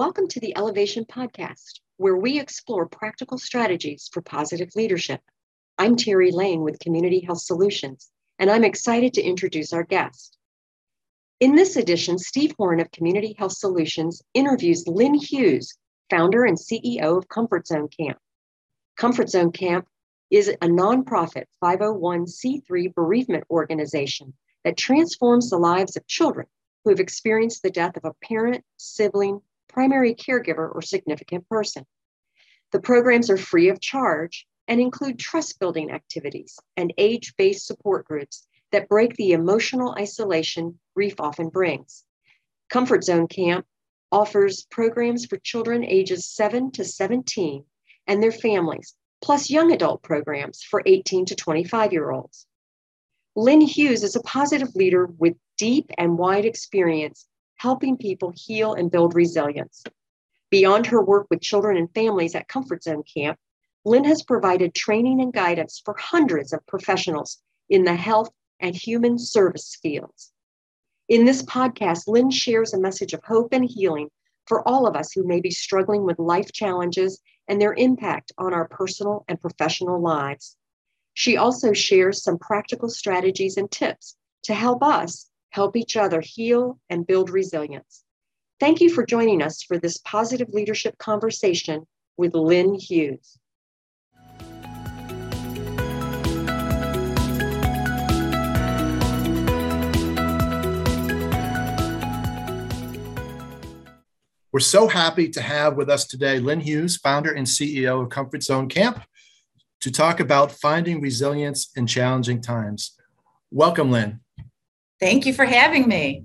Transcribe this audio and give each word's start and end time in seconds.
Welcome 0.00 0.28
to 0.28 0.40
the 0.40 0.56
Elevation 0.56 1.04
Podcast, 1.04 1.80
where 1.98 2.16
we 2.16 2.40
explore 2.40 2.86
practical 2.86 3.36
strategies 3.36 4.08
for 4.10 4.22
positive 4.22 4.70
leadership. 4.74 5.20
I'm 5.76 5.94
Terry 5.94 6.30
Lane 6.30 6.62
with 6.62 6.78
Community 6.78 7.20
Health 7.20 7.42
Solutions, 7.42 8.10
and 8.38 8.50
I'm 8.50 8.64
excited 8.64 9.12
to 9.12 9.22
introduce 9.22 9.74
our 9.74 9.82
guest. 9.82 10.38
In 11.38 11.54
this 11.54 11.76
edition, 11.76 12.16
Steve 12.16 12.54
Horn 12.56 12.80
of 12.80 12.90
Community 12.90 13.34
Health 13.38 13.52
Solutions 13.52 14.22
interviews 14.32 14.88
Lynne 14.88 15.20
Hughes, 15.20 15.76
founder 16.08 16.46
and 16.46 16.56
CEO 16.56 17.18
of 17.18 17.28
Comfort 17.28 17.66
Zone 17.66 17.88
Camp. 17.88 18.16
Comfort 18.96 19.28
Zone 19.28 19.52
Camp 19.52 19.86
is 20.30 20.48
a 20.48 20.66
nonprofit 20.66 21.44
501c3 21.62 22.94
bereavement 22.94 23.44
organization 23.50 24.32
that 24.64 24.78
transforms 24.78 25.50
the 25.50 25.58
lives 25.58 25.98
of 25.98 26.06
children 26.06 26.46
who 26.84 26.90
have 26.90 27.00
experienced 27.00 27.62
the 27.62 27.70
death 27.70 27.98
of 27.98 28.06
a 28.06 28.26
parent, 28.26 28.64
sibling, 28.78 29.42
primary 29.72 30.14
caregiver, 30.14 30.74
or 30.74 30.82
significant 30.82 31.48
person. 31.48 31.86
The 32.72 32.80
programs 32.80 33.30
are 33.30 33.36
free 33.36 33.68
of 33.68 33.80
charge 33.80 34.46
and 34.68 34.80
include 34.80 35.18
trust 35.18 35.58
building 35.58 35.90
activities 35.90 36.58
and 36.76 36.94
age 36.98 37.34
based 37.36 37.66
support 37.66 38.06
groups 38.06 38.46
that 38.72 38.88
break 38.88 39.16
the 39.16 39.32
emotional 39.32 39.94
isolation 39.98 40.78
grief 40.94 41.14
often 41.18 41.48
brings. 41.48 42.04
Comfort 42.68 43.02
Zone 43.02 43.26
Camp 43.26 43.66
offers 44.12 44.66
programs 44.70 45.26
for 45.26 45.38
children 45.38 45.84
ages 45.84 46.28
7 46.28 46.70
to 46.72 46.84
17 46.84 47.64
and 48.06 48.22
their 48.22 48.32
families, 48.32 48.94
plus 49.22 49.50
young 49.50 49.72
adult 49.72 50.02
programs 50.02 50.62
for 50.62 50.82
18 50.86 51.26
to 51.26 51.34
25 51.34 51.92
year 51.92 52.10
olds. 52.10 52.46
Lynne 53.36 53.60
Hughes 53.60 54.02
is 54.02 54.16
a 54.16 54.22
positive 54.22 54.74
leader 54.74 55.06
with 55.06 55.36
deep 55.56 55.90
and 55.98 56.18
wide 56.18 56.44
experience 56.44 57.26
helping 57.60 57.94
people 57.94 58.32
heal 58.34 58.72
and 58.72 58.90
build 58.90 59.14
resilience. 59.14 59.84
Beyond 60.50 60.86
her 60.86 61.04
work 61.04 61.26
with 61.28 61.42
children 61.42 61.76
and 61.76 61.92
families 61.92 62.34
at 62.34 62.48
Comfort 62.48 62.82
Zone 62.82 63.02
Camp, 63.02 63.38
Lynne 63.84 64.04
has 64.04 64.22
provided 64.22 64.74
training 64.74 65.20
and 65.20 65.30
guidance 65.30 65.82
for 65.84 65.94
hundreds 65.98 66.54
of 66.54 66.66
professionals 66.66 67.36
in 67.68 67.84
the 67.84 67.94
health 67.94 68.30
and 68.60 68.74
human 68.74 69.18
service 69.18 69.76
fields. 69.82 70.32
In 71.10 71.26
this 71.26 71.42
podcast, 71.42 72.08
Lynne 72.08 72.30
shares 72.30 72.72
a 72.72 72.80
message 72.80 73.12
of 73.12 73.22
hope 73.24 73.52
and 73.52 73.68
healing 73.68 74.08
for 74.46 74.66
all 74.66 74.86
of 74.86 74.96
us 74.96 75.12
who 75.12 75.26
may 75.26 75.42
be 75.42 75.50
struggling 75.50 76.04
with 76.04 76.18
life 76.18 76.52
challenges 76.52 77.20
and 77.46 77.60
their 77.60 77.74
impact 77.74 78.32
on 78.38 78.54
our 78.54 78.68
personal 78.68 79.26
and 79.28 79.38
professional 79.38 80.00
lives. 80.00 80.56
She 81.12 81.36
also 81.36 81.74
shares 81.74 82.22
some 82.22 82.38
practical 82.38 82.88
strategies 82.88 83.58
and 83.58 83.70
tips 83.70 84.16
to 84.44 84.54
help 84.54 84.82
us 84.82 85.30
help 85.50 85.76
each 85.76 85.96
other 85.96 86.20
heal 86.20 86.78
and 86.88 87.06
build 87.06 87.28
resilience. 87.28 88.04
Thank 88.60 88.80
you 88.80 88.92
for 88.92 89.04
joining 89.04 89.42
us 89.42 89.62
for 89.62 89.78
this 89.78 89.98
positive 89.98 90.50
leadership 90.50 90.96
conversation 90.98 91.86
with 92.16 92.34
Lynne 92.34 92.74
Hughes. 92.74 93.38
We're 104.52 104.58
so 104.58 104.88
happy 104.88 105.28
to 105.30 105.40
have 105.40 105.76
with 105.76 105.88
us 105.88 106.06
today 106.06 106.38
Lynne 106.38 106.60
Hughes, 106.60 106.96
founder 106.96 107.32
and 107.32 107.46
CEO 107.46 108.02
of 108.02 108.10
Comfort 108.10 108.42
Zone 108.42 108.68
Camp, 108.68 109.02
to 109.80 109.90
talk 109.90 110.20
about 110.20 110.52
finding 110.52 111.00
resilience 111.00 111.70
in 111.76 111.86
challenging 111.86 112.42
times. 112.42 112.96
Welcome, 113.50 113.90
Lynne. 113.90 114.20
Thank 115.00 115.26
you 115.26 115.32
for 115.32 115.44
having 115.44 115.88
me. 115.88 116.24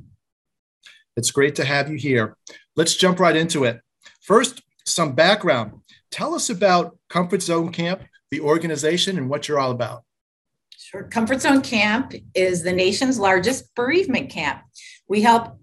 It's 1.16 1.32
great 1.32 1.56
to 1.56 1.66
have 1.66 1.90
you 1.90 1.98
here. 1.98 2.36
Let's 2.76 2.96
jump 2.96 3.20
right 3.20 3.36
into 3.36 3.64
it. 3.64 3.80
First, 4.22 4.62
some 4.86 5.14
background. 5.14 5.80
Tell 6.12 6.36
us 6.36 6.50
about 6.50 6.98
Comfort 7.10 7.42
Zone 7.42 7.72
Camp, 7.72 8.04
the 8.32 8.42
organization, 8.42 9.18
and 9.18 9.30
what 9.30 9.48
you're 9.48 9.60
all 9.60 9.72
about. 9.72 10.04
Sure. 10.78 11.04
Comfort 11.04 11.42
Zone 11.42 11.62
Camp 11.62 12.14
is 12.34 12.64
the 12.64 12.74
nation's 12.74 13.18
largest 13.18 13.74
bereavement 13.76 14.30
camp. 14.30 14.62
We 15.08 15.22
help 15.22 15.58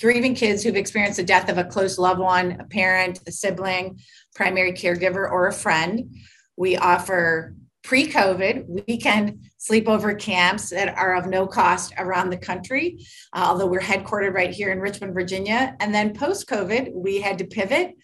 grieving 0.00 0.34
kids 0.34 0.62
who've 0.62 0.76
experienced 0.76 1.16
the 1.16 1.24
death 1.24 1.48
of 1.48 1.58
a 1.58 1.64
close 1.64 1.98
loved 1.98 2.20
one, 2.20 2.60
a 2.60 2.64
parent, 2.64 3.18
a 3.26 3.32
sibling, 3.32 3.98
primary 4.36 4.72
caregiver, 4.72 5.30
or 5.30 5.48
a 5.48 5.52
friend. 5.52 6.14
We 6.56 6.76
offer 6.76 7.54
pre 7.88 8.06
COVID 8.06 8.86
weekend 8.86 9.48
sleepover 9.58 10.18
camps 10.18 10.68
that 10.68 10.94
are 10.98 11.16
of 11.16 11.26
no 11.26 11.46
cost 11.46 11.94
around 11.96 12.28
the 12.28 12.36
country, 12.36 12.98
uh, 13.32 13.46
although 13.48 13.66
we're 13.66 13.80
headquartered 13.80 14.34
right 14.34 14.50
here 14.50 14.70
in 14.70 14.78
Richmond, 14.78 15.14
Virginia. 15.14 15.74
And 15.80 15.94
then 15.94 16.12
post 16.12 16.46
COVID, 16.48 16.92
we 16.92 17.18
had 17.18 17.38
to 17.38 17.46
pivot 17.46 17.94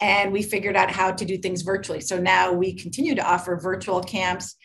and 0.00 0.32
we 0.32 0.42
figured 0.42 0.76
out 0.76 0.90
how 0.90 1.12
to 1.12 1.26
do 1.26 1.36
things 1.36 1.60
virtually. 1.60 2.00
So 2.00 2.18
now 2.18 2.54
we 2.54 2.72
continue 2.72 3.14
to 3.16 3.22
offer 3.22 3.58
virtual 3.60 4.00
camps 4.00 4.56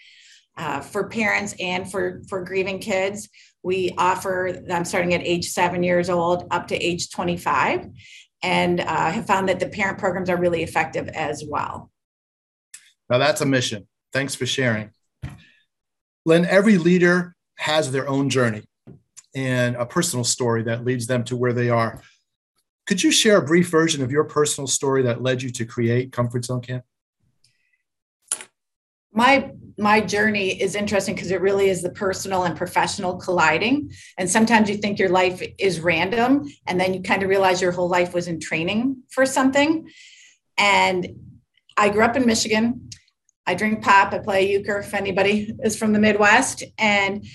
uh, 0.57 0.79
for 0.79 1.09
parents 1.09 1.53
and 1.59 1.91
for, 1.91 2.22
for 2.29 2.45
grieving 2.45 2.79
kids. 2.79 3.28
We 3.62 3.94
offer 3.97 4.62
them 4.66 4.85
starting 4.85 5.13
at 5.13 5.28
age 5.28 5.50
seven 5.50 5.84
years 5.84 6.09
old 6.09 6.47
up 6.51 6.69
to 6.69 6.78
age 6.78 7.09
25 7.09 7.85
and 8.44 8.79
uh, 8.79 9.12
have 9.12 9.28
found 9.28 9.50
that 9.50 9.59
the 9.59 9.68
parent 9.68 9.97
programs 9.97 10.29
are 10.29 10.38
really 10.38 10.63
effective 10.63 11.09
as 11.09 11.44
well. 11.45 11.91
Now 13.09 13.18
that's 13.18 13.41
a 13.41 13.45
mission. 13.45 13.88
Thanks 14.12 14.36
for 14.36 14.46
sharing. 14.46 14.92
Lynne, 16.25 16.46
every 16.46 16.78
leader 16.78 17.36
has 17.58 17.92
their 17.92 18.08
own 18.08 18.30
journey 18.30 18.64
and 19.36 19.75
a 19.75 19.86
personal 19.86 20.24
story 20.24 20.64
that 20.64 20.84
leads 20.84 21.08
them 21.08 21.24
to 21.25 21.36
where 21.36 21.53
they 21.53 21.70
are. 21.70 22.02
Could 22.88 23.03
you 23.03 23.12
share 23.12 23.38
a 23.38 23.46
brief 23.46 23.69
version 23.69 24.03
of 24.03 24.12
your 24.12 24.24
personal 24.24 24.68
story 24.68 25.03
that 25.03 25.22
led 25.22 25.44
you 25.44 25.52
to 25.52 25.66
create 25.66 26.12
Comfort 26.12 26.46
Zone 26.46 26.62
Camp? 26.62 26.84
My 29.12 29.52
my 29.78 30.02
journey 30.02 30.62
is 30.62 30.75
interesting 30.75 31.16
because 31.16 31.31
it 31.31 31.40
really 31.40 31.69
is 31.69 31.81
the 31.81 31.90
personal 31.90 32.44
and 32.44 32.56
professional 32.56 33.16
colliding. 33.16 33.92
And 34.18 34.30
sometimes 34.30 34.69
you 34.69 34.78
think 34.78 35.00
your 35.00 35.09
life 35.09 35.42
is 35.58 35.80
random, 35.80 36.52
and 36.68 36.80
then 36.80 36.94
you 36.94 37.02
kind 37.02 37.24
of 37.24 37.30
realize 37.30 37.62
your 37.62 37.72
whole 37.72 37.88
life 37.88 38.14
was 38.14 38.28
in 38.28 38.40
training 38.40 39.03
for 39.09 39.25
something. 39.25 39.90
And 40.58 41.08
I 41.78 41.90
grew 41.90 42.03
up 42.03 42.18
in 42.18 42.25
Michigan. 42.25 42.90
I 43.45 43.55
drink 43.55 43.83
pop. 43.83 44.13
I 44.13 44.19
play 44.19 44.51
euchre. 44.51 44.79
If 44.79 44.94
anybody 44.94 45.53
is 45.63 45.75
from 45.77 45.94
the 45.94 46.00
Midwest, 46.00 46.63
and 46.77 47.25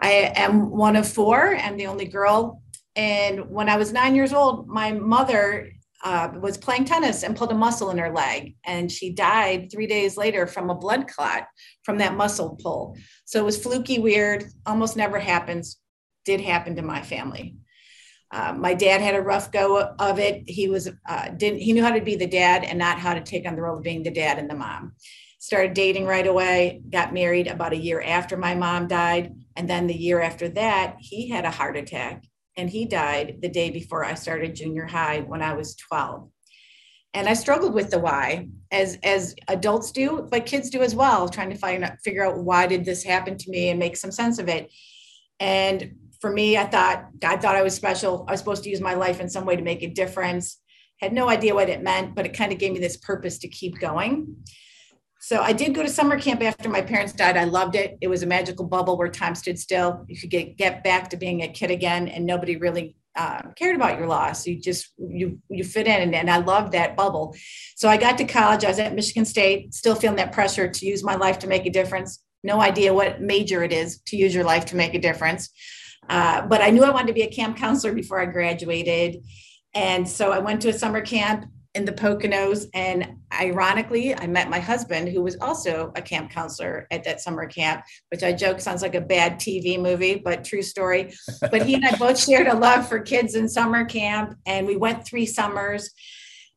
I 0.00 0.32
am 0.36 0.70
one 0.70 0.96
of 0.96 1.08
four 1.08 1.54
and 1.54 1.78
the 1.78 1.86
only 1.86 2.06
girl. 2.06 2.62
And 2.96 3.50
when 3.50 3.68
I 3.68 3.76
was 3.76 3.92
nine 3.92 4.14
years 4.14 4.32
old, 4.32 4.68
my 4.68 4.92
mother 4.92 5.70
uh, 6.04 6.28
was 6.40 6.58
playing 6.58 6.84
tennis 6.84 7.22
and 7.22 7.36
pulled 7.36 7.50
a 7.50 7.56
muscle 7.56 7.90
in 7.90 7.98
her 7.98 8.12
leg, 8.12 8.54
and 8.64 8.92
she 8.92 9.10
died 9.10 9.70
three 9.72 9.86
days 9.86 10.16
later 10.16 10.46
from 10.46 10.68
a 10.68 10.74
blood 10.74 11.08
clot 11.08 11.46
from 11.82 11.98
that 11.98 12.14
muscle 12.14 12.58
pull. 12.62 12.96
So 13.24 13.40
it 13.40 13.44
was 13.44 13.60
fluky, 13.60 13.98
weird, 13.98 14.44
almost 14.66 14.96
never 14.96 15.18
happens. 15.18 15.78
Did 16.24 16.40
happen 16.40 16.76
to 16.76 16.82
my 16.82 17.02
family. 17.02 17.56
Uh, 18.30 18.52
my 18.52 18.74
dad 18.74 19.00
had 19.00 19.14
a 19.14 19.20
rough 19.22 19.50
go 19.50 19.94
of 19.98 20.18
it. 20.18 20.42
He 20.46 20.68
was 20.68 20.90
uh, 21.08 21.28
didn't 21.30 21.60
he 21.60 21.72
knew 21.72 21.82
how 21.82 21.92
to 21.92 22.00
be 22.00 22.16
the 22.16 22.26
dad 22.26 22.64
and 22.64 22.78
not 22.78 22.98
how 22.98 23.14
to 23.14 23.20
take 23.20 23.46
on 23.46 23.56
the 23.56 23.62
role 23.62 23.78
of 23.78 23.82
being 23.82 24.02
the 24.02 24.10
dad 24.10 24.38
and 24.38 24.50
the 24.50 24.56
mom 24.56 24.92
started 25.44 25.74
dating 25.74 26.06
right 26.06 26.26
away, 26.26 26.80
got 26.88 27.12
married 27.12 27.48
about 27.48 27.74
a 27.74 27.76
year 27.76 28.00
after 28.00 28.34
my 28.34 28.54
mom 28.54 28.88
died. 28.88 29.30
And 29.56 29.68
then 29.68 29.86
the 29.86 29.94
year 29.94 30.22
after 30.22 30.48
that, 30.48 30.96
he 31.00 31.28
had 31.28 31.44
a 31.44 31.50
heart 31.50 31.76
attack 31.76 32.24
and 32.56 32.70
he 32.70 32.86
died 32.86 33.40
the 33.42 33.50
day 33.50 33.68
before 33.68 34.06
I 34.06 34.14
started 34.14 34.56
junior 34.56 34.86
high 34.86 35.20
when 35.20 35.42
I 35.42 35.52
was 35.52 35.76
12. 35.76 36.30
And 37.12 37.28
I 37.28 37.34
struggled 37.34 37.74
with 37.74 37.90
the 37.90 37.98
why, 37.98 38.48
as 38.72 38.96
as 39.02 39.36
adults 39.46 39.92
do, 39.92 40.26
but 40.30 40.46
kids 40.46 40.70
do 40.70 40.80
as 40.80 40.94
well, 40.94 41.28
trying 41.28 41.50
to 41.50 41.58
find 41.58 41.84
out, 41.84 42.00
figure 42.02 42.24
out 42.24 42.38
why 42.38 42.66
did 42.66 42.86
this 42.86 43.04
happen 43.04 43.36
to 43.36 43.50
me 43.50 43.68
and 43.68 43.78
make 43.78 43.98
some 43.98 44.12
sense 44.12 44.38
of 44.38 44.48
it. 44.48 44.72
And 45.40 45.94
for 46.22 46.32
me, 46.32 46.56
I 46.56 46.64
thought 46.64 47.04
I 47.22 47.36
thought 47.36 47.54
I 47.54 47.62
was 47.62 47.74
special. 47.74 48.24
I 48.26 48.32
was 48.32 48.40
supposed 48.40 48.64
to 48.64 48.70
use 48.70 48.80
my 48.80 48.94
life 48.94 49.20
in 49.20 49.28
some 49.28 49.44
way 49.44 49.56
to 49.56 49.62
make 49.62 49.82
a 49.82 49.88
difference. 49.88 50.58
Had 51.02 51.12
no 51.12 51.28
idea 51.28 51.54
what 51.54 51.68
it 51.68 51.82
meant, 51.82 52.14
but 52.14 52.24
it 52.24 52.32
kind 52.32 52.50
of 52.50 52.58
gave 52.58 52.72
me 52.72 52.78
this 52.78 52.96
purpose 52.96 53.36
to 53.40 53.48
keep 53.48 53.78
going. 53.78 54.38
So 55.24 55.40
I 55.40 55.54
did 55.54 55.74
go 55.74 55.82
to 55.82 55.88
summer 55.88 56.20
camp 56.20 56.42
after 56.42 56.68
my 56.68 56.82
parents 56.82 57.14
died. 57.14 57.38
I 57.38 57.44
loved 57.44 57.76
it. 57.76 57.96
It 58.02 58.08
was 58.08 58.22
a 58.22 58.26
magical 58.26 58.66
bubble 58.66 58.98
where 58.98 59.08
time 59.08 59.34
stood 59.34 59.58
still. 59.58 60.04
You 60.06 60.20
could 60.20 60.28
get 60.28 60.58
get 60.58 60.84
back 60.84 61.08
to 61.08 61.16
being 61.16 61.40
a 61.40 61.48
kid 61.48 61.70
again, 61.70 62.08
and 62.08 62.26
nobody 62.26 62.56
really 62.56 62.94
uh, 63.16 63.40
cared 63.56 63.74
about 63.74 63.98
your 63.98 64.06
loss. 64.06 64.46
You 64.46 64.60
just 64.60 64.92
you 64.98 65.40
you 65.48 65.64
fit 65.64 65.86
in, 65.86 66.02
and, 66.02 66.14
and 66.14 66.28
I 66.28 66.40
loved 66.40 66.72
that 66.72 66.94
bubble. 66.94 67.34
So 67.74 67.88
I 67.88 67.96
got 67.96 68.18
to 68.18 68.26
college. 68.26 68.66
I 68.66 68.68
was 68.68 68.78
at 68.78 68.94
Michigan 68.94 69.24
State, 69.24 69.72
still 69.72 69.94
feeling 69.94 70.18
that 70.18 70.32
pressure 70.32 70.68
to 70.68 70.86
use 70.86 71.02
my 71.02 71.14
life 71.14 71.38
to 71.38 71.46
make 71.46 71.64
a 71.64 71.70
difference. 71.70 72.22
No 72.42 72.60
idea 72.60 72.92
what 72.92 73.22
major 73.22 73.64
it 73.64 73.72
is 73.72 74.02
to 74.08 74.18
use 74.18 74.34
your 74.34 74.44
life 74.44 74.66
to 74.66 74.76
make 74.76 74.92
a 74.92 75.00
difference, 75.00 75.48
uh, 76.10 76.42
but 76.46 76.60
I 76.60 76.68
knew 76.68 76.84
I 76.84 76.90
wanted 76.90 77.06
to 77.06 77.14
be 77.14 77.22
a 77.22 77.30
camp 77.30 77.56
counselor 77.56 77.94
before 77.94 78.20
I 78.20 78.26
graduated. 78.26 79.24
And 79.72 80.06
so 80.06 80.32
I 80.32 80.40
went 80.40 80.60
to 80.62 80.68
a 80.68 80.74
summer 80.74 81.00
camp 81.00 81.46
in 81.74 81.84
the 81.84 81.92
Poconos. 81.92 82.66
And 82.72 83.16
ironically, 83.32 84.14
I 84.14 84.26
met 84.26 84.48
my 84.48 84.60
husband, 84.60 85.08
who 85.08 85.22
was 85.22 85.36
also 85.40 85.92
a 85.96 86.02
camp 86.02 86.30
counselor 86.30 86.86
at 86.90 87.04
that 87.04 87.20
summer 87.20 87.46
camp, 87.46 87.84
which 88.10 88.22
I 88.22 88.32
joke 88.32 88.60
sounds 88.60 88.82
like 88.82 88.94
a 88.94 89.00
bad 89.00 89.36
TV 89.40 89.80
movie, 89.80 90.16
but 90.16 90.44
true 90.44 90.62
story. 90.62 91.12
But 91.40 91.66
he 91.66 91.74
and 91.74 91.84
I 91.84 91.96
both 91.96 92.18
shared 92.24 92.46
a 92.46 92.56
love 92.56 92.88
for 92.88 93.00
kids 93.00 93.34
in 93.34 93.48
summer 93.48 93.84
camp. 93.84 94.38
And 94.46 94.66
we 94.66 94.76
went 94.76 95.06
three 95.06 95.26
summers. 95.26 95.90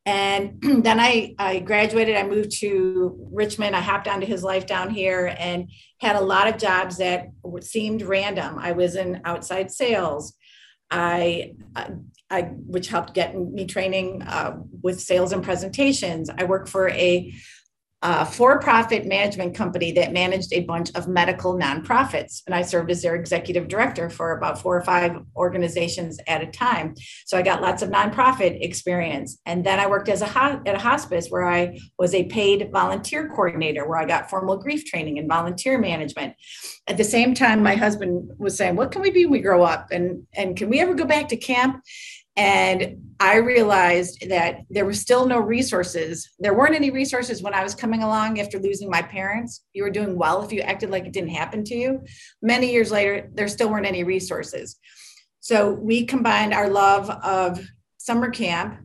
And 0.06 0.62
then 0.62 1.00
I, 1.00 1.34
I 1.38 1.58
graduated, 1.60 2.16
I 2.16 2.22
moved 2.22 2.52
to 2.60 3.28
Richmond. 3.32 3.74
I 3.74 3.80
hopped 3.80 4.08
onto 4.08 4.26
his 4.26 4.42
life 4.42 4.66
down 4.66 4.90
here 4.90 5.34
and 5.38 5.68
had 6.00 6.16
a 6.16 6.20
lot 6.20 6.48
of 6.48 6.58
jobs 6.58 6.98
that 6.98 7.28
seemed 7.60 8.02
random. 8.02 8.56
I 8.58 8.72
was 8.72 8.94
in 8.94 9.20
outside 9.24 9.70
sales. 9.70 10.34
I, 10.90 11.54
uh, 11.74 11.90
I 12.30 12.42
which 12.42 12.88
helped 12.88 13.14
get 13.14 13.36
me 13.36 13.66
training 13.66 14.22
uh, 14.22 14.58
with 14.82 15.00
sales 15.00 15.32
and 15.32 15.42
presentations. 15.42 16.30
I 16.36 16.44
worked 16.44 16.68
for 16.68 16.90
a 16.90 17.32
a 18.02 18.24
for-profit 18.24 19.06
management 19.06 19.56
company 19.56 19.90
that 19.90 20.12
managed 20.12 20.52
a 20.52 20.60
bunch 20.60 20.88
of 20.94 21.08
medical 21.08 21.58
nonprofits 21.58 22.42
and 22.46 22.54
i 22.54 22.62
served 22.62 22.92
as 22.92 23.02
their 23.02 23.16
executive 23.16 23.66
director 23.66 24.08
for 24.08 24.36
about 24.36 24.60
four 24.60 24.76
or 24.76 24.82
five 24.82 25.16
organizations 25.34 26.18
at 26.28 26.40
a 26.40 26.46
time. 26.46 26.94
So 27.26 27.36
i 27.36 27.42
got 27.42 27.60
lots 27.60 27.82
of 27.82 27.90
nonprofit 27.90 28.62
experience. 28.62 29.40
And 29.46 29.66
then 29.66 29.80
i 29.80 29.88
worked 29.88 30.08
as 30.08 30.22
a 30.22 30.26
ho- 30.26 30.62
at 30.64 30.74
a 30.76 30.78
hospice 30.78 31.28
where 31.28 31.44
i 31.44 31.76
was 31.98 32.14
a 32.14 32.24
paid 32.26 32.70
volunteer 32.72 33.28
coordinator 33.30 33.88
where 33.88 33.98
i 33.98 34.04
got 34.04 34.30
formal 34.30 34.58
grief 34.58 34.84
training 34.84 35.18
and 35.18 35.28
volunteer 35.28 35.76
management. 35.76 36.34
At 36.86 36.98
the 36.98 37.04
same 37.04 37.34
time 37.34 37.64
my 37.64 37.74
husband 37.74 38.30
was 38.38 38.56
saying 38.56 38.76
what 38.76 38.92
can 38.92 39.02
we 39.02 39.10
be 39.10 39.24
when 39.24 39.32
we 39.32 39.40
grow 39.40 39.64
up? 39.64 39.88
And 39.90 40.24
and 40.34 40.56
can 40.56 40.68
we 40.68 40.78
ever 40.78 40.94
go 40.94 41.04
back 41.04 41.28
to 41.28 41.36
camp 41.36 41.82
and 42.38 43.02
I 43.18 43.38
realized 43.38 44.28
that 44.28 44.60
there 44.70 44.84
were 44.84 44.94
still 44.94 45.26
no 45.26 45.40
resources. 45.40 46.30
There 46.38 46.54
weren't 46.54 46.76
any 46.76 46.90
resources 46.90 47.42
when 47.42 47.52
I 47.52 47.64
was 47.64 47.74
coming 47.74 48.04
along 48.04 48.38
after 48.38 48.60
losing 48.60 48.88
my 48.88 49.02
parents. 49.02 49.64
You 49.72 49.82
were 49.82 49.90
doing 49.90 50.16
well 50.16 50.44
if 50.44 50.52
you 50.52 50.60
acted 50.60 50.90
like 50.90 51.04
it 51.04 51.12
didn't 51.12 51.30
happen 51.30 51.64
to 51.64 51.74
you. 51.74 52.00
Many 52.40 52.70
years 52.70 52.92
later, 52.92 53.28
there 53.34 53.48
still 53.48 53.68
weren't 53.68 53.86
any 53.86 54.04
resources. 54.04 54.76
So 55.40 55.72
we 55.72 56.06
combined 56.06 56.54
our 56.54 56.70
love 56.70 57.10
of 57.10 57.66
summer 57.96 58.30
camp 58.30 58.78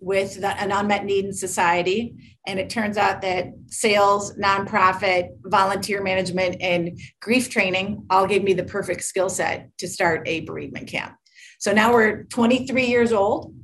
with 0.00 0.40
the, 0.40 0.58
an 0.58 0.72
unmet 0.72 1.04
need 1.04 1.26
in 1.26 1.32
society. 1.34 2.38
And 2.46 2.58
it 2.58 2.70
turns 2.70 2.96
out 2.96 3.20
that 3.20 3.48
sales, 3.66 4.34
nonprofit, 4.36 5.28
volunteer 5.44 6.02
management, 6.02 6.62
and 6.62 6.98
grief 7.20 7.50
training 7.50 8.06
all 8.08 8.26
gave 8.26 8.42
me 8.42 8.54
the 8.54 8.64
perfect 8.64 9.02
skill 9.02 9.28
set 9.28 9.68
to 9.78 9.86
start 9.86 10.26
a 10.26 10.40
bereavement 10.40 10.88
camp. 10.88 11.14
So 11.58 11.72
now 11.72 11.92
we're 11.92 12.24
23 12.24 12.86
years 12.86 13.12
old. 13.12 13.54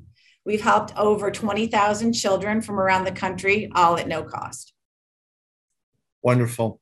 We've 0.45 0.61
helped 0.61 0.97
over 0.97 1.31
20,000 1.31 2.13
children 2.13 2.61
from 2.63 2.81
around 2.81 3.05
the 3.05 3.13
country, 3.13 3.71
all 3.75 3.97
at 3.97 4.09
no 4.09 4.25
cost. 4.25 4.73
Wonderful. 6.23 6.81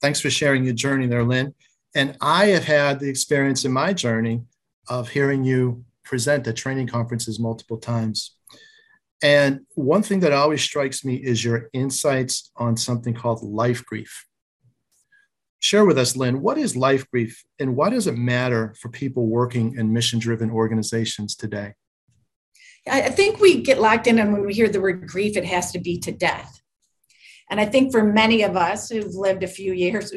Thanks 0.00 0.20
for 0.20 0.30
sharing 0.30 0.64
your 0.64 0.74
journey 0.74 1.06
there, 1.06 1.22
Lynne. 1.22 1.54
And 1.94 2.16
I 2.20 2.46
have 2.46 2.64
had 2.64 2.98
the 2.98 3.08
experience 3.08 3.64
in 3.64 3.72
my 3.72 3.92
journey 3.92 4.42
of 4.88 5.10
hearing 5.10 5.44
you 5.44 5.84
present 6.04 6.46
at 6.46 6.56
training 6.56 6.88
conferences 6.88 7.38
multiple 7.38 7.76
times. 7.76 8.36
And 9.22 9.60
one 9.74 10.02
thing 10.02 10.20
that 10.20 10.32
always 10.32 10.62
strikes 10.62 11.04
me 11.04 11.14
is 11.14 11.44
your 11.44 11.68
insights 11.72 12.50
on 12.56 12.76
something 12.76 13.14
called 13.14 13.42
life 13.42 13.84
grief. 13.84 14.26
Share 15.62 15.84
with 15.84 15.96
us, 15.96 16.16
Lynne, 16.16 16.42
what 16.42 16.58
is 16.58 16.76
life 16.76 17.08
grief 17.08 17.44
and 17.60 17.76
why 17.76 17.88
does 17.88 18.08
it 18.08 18.18
matter 18.18 18.74
for 18.80 18.88
people 18.88 19.28
working 19.28 19.76
in 19.76 19.92
mission 19.92 20.18
driven 20.18 20.50
organizations 20.50 21.36
today? 21.36 21.74
I 22.90 23.10
think 23.10 23.38
we 23.38 23.62
get 23.62 23.80
locked 23.80 24.08
in, 24.08 24.18
and 24.18 24.32
when 24.32 24.44
we 24.44 24.54
hear 24.54 24.68
the 24.68 24.80
word 24.80 25.06
grief, 25.06 25.36
it 25.36 25.44
has 25.44 25.70
to 25.70 25.78
be 25.78 26.00
to 26.00 26.10
death. 26.10 26.60
And 27.48 27.60
I 27.60 27.64
think 27.64 27.92
for 27.92 28.02
many 28.02 28.42
of 28.42 28.56
us 28.56 28.90
who've 28.90 29.14
lived 29.14 29.44
a 29.44 29.48
few 29.48 29.72
years, 29.72 30.12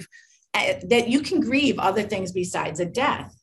uh, 0.55 0.73
that 0.89 1.09
you 1.09 1.21
can 1.21 1.41
grieve 1.41 1.77
other 1.77 2.01
things 2.01 2.31
besides 2.31 2.79
a 2.79 2.85
death. 2.87 3.39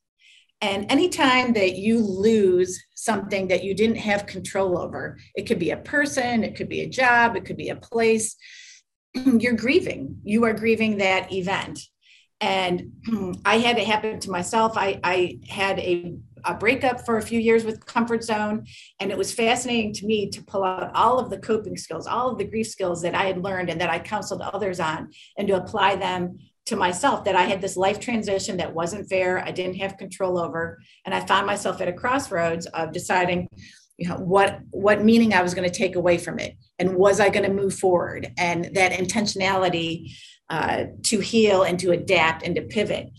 And 0.61 0.91
anytime 0.91 1.53
that 1.53 1.77
you 1.77 2.01
lose 2.01 2.83
something 2.97 3.47
that 3.47 3.63
you 3.63 3.75
didn't 3.75 3.97
have 3.97 4.27
control 4.27 4.77
over, 4.77 5.19
it 5.37 5.43
could 5.43 5.61
be 5.61 5.71
a 5.71 5.77
person, 5.77 6.43
it 6.43 6.57
could 6.57 6.69
be 6.69 6.81
a 6.81 6.89
job, 6.89 7.37
it 7.37 7.45
could 7.45 7.57
be 7.57 7.69
a 7.69 7.77
place, 7.77 8.35
you're 9.15 9.53
grieving. 9.53 10.19
You 10.25 10.45
are 10.47 10.53
grieving 10.53 10.99
that 10.99 11.33
event 11.33 11.79
and 12.43 12.93
I 13.45 13.59
had 13.59 13.79
it 13.79 13.87
happen 13.87 14.19
to 14.21 14.31
myself. 14.31 14.73
I, 14.77 15.01
I 15.03 15.39
had 15.49 15.79
a, 15.79 16.17
a 16.45 16.55
breakup 16.55 17.07
for 17.07 17.17
a 17.17 17.23
few 17.23 17.39
years 17.39 17.65
with 17.65 17.87
Comfort 17.87 18.25
Zone, 18.25 18.67
and 19.01 19.11
it 19.11 19.17
was 19.17 19.33
fascinating 19.33 19.95
to 19.95 20.07
me 20.07 20.29
to 20.29 20.43
pull 20.43 20.65
out 20.65 20.91
all 20.95 21.19
of 21.19 21.31
the 21.31 21.39
coping 21.39 21.77
skills, 21.77 22.07
all 22.07 22.31
of 22.31 22.39
the 22.39 22.45
grief 22.45 22.67
skills 22.67 23.01
that 23.03 23.15
I 23.15 23.25
had 23.25 23.43
learned 23.43 23.71
and 23.71 23.81
that 23.81 23.91
I 23.91 24.01
counseled 24.01 24.43
others 24.43 24.81
on, 24.81 25.11
and 25.39 25.47
to 25.49 25.57
apply 25.57 25.97
them 25.97 26.39
to 26.67 26.77
myself. 26.77 27.25
That 27.25 27.37
I 27.37 27.45
had 27.45 27.61
this 27.61 27.77
life 27.77 28.01
transition 28.01 28.57
that 28.57 28.75
wasn't 28.75 29.09
fair, 29.09 29.39
I 29.39 29.53
didn't 29.53 29.77
have 29.77 29.97
control 29.97 30.37
over, 30.37 30.81
and 31.07 31.15
I 31.15 31.25
found 31.25 31.47
myself 31.47 31.81
at 31.81 31.89
a 31.89 31.93
crossroads 31.93 32.67
of 32.67 32.93
deciding 32.93 33.49
you 33.99 34.09
know 34.09 34.17
what 34.17 34.59
what 34.71 35.05
meaning 35.05 35.35
i 35.35 35.43
was 35.43 35.53
going 35.53 35.69
to 35.69 35.79
take 35.79 35.97
away 35.97 36.17
from 36.17 36.39
it 36.39 36.57
and 36.79 36.97
was 36.97 37.21
i 37.21 37.29
going 37.29 37.45
to 37.45 37.53
move 37.53 37.75
forward 37.75 38.33
and 38.39 38.71
that 38.75 38.91
intentionality 38.91 40.11
uh, 40.53 40.85
to 41.03 41.19
heal 41.19 41.63
and 41.63 41.79
to 41.81 41.93
adapt 41.93 42.43
and 42.43 42.55
to 42.57 42.63
pivot. 42.63 43.11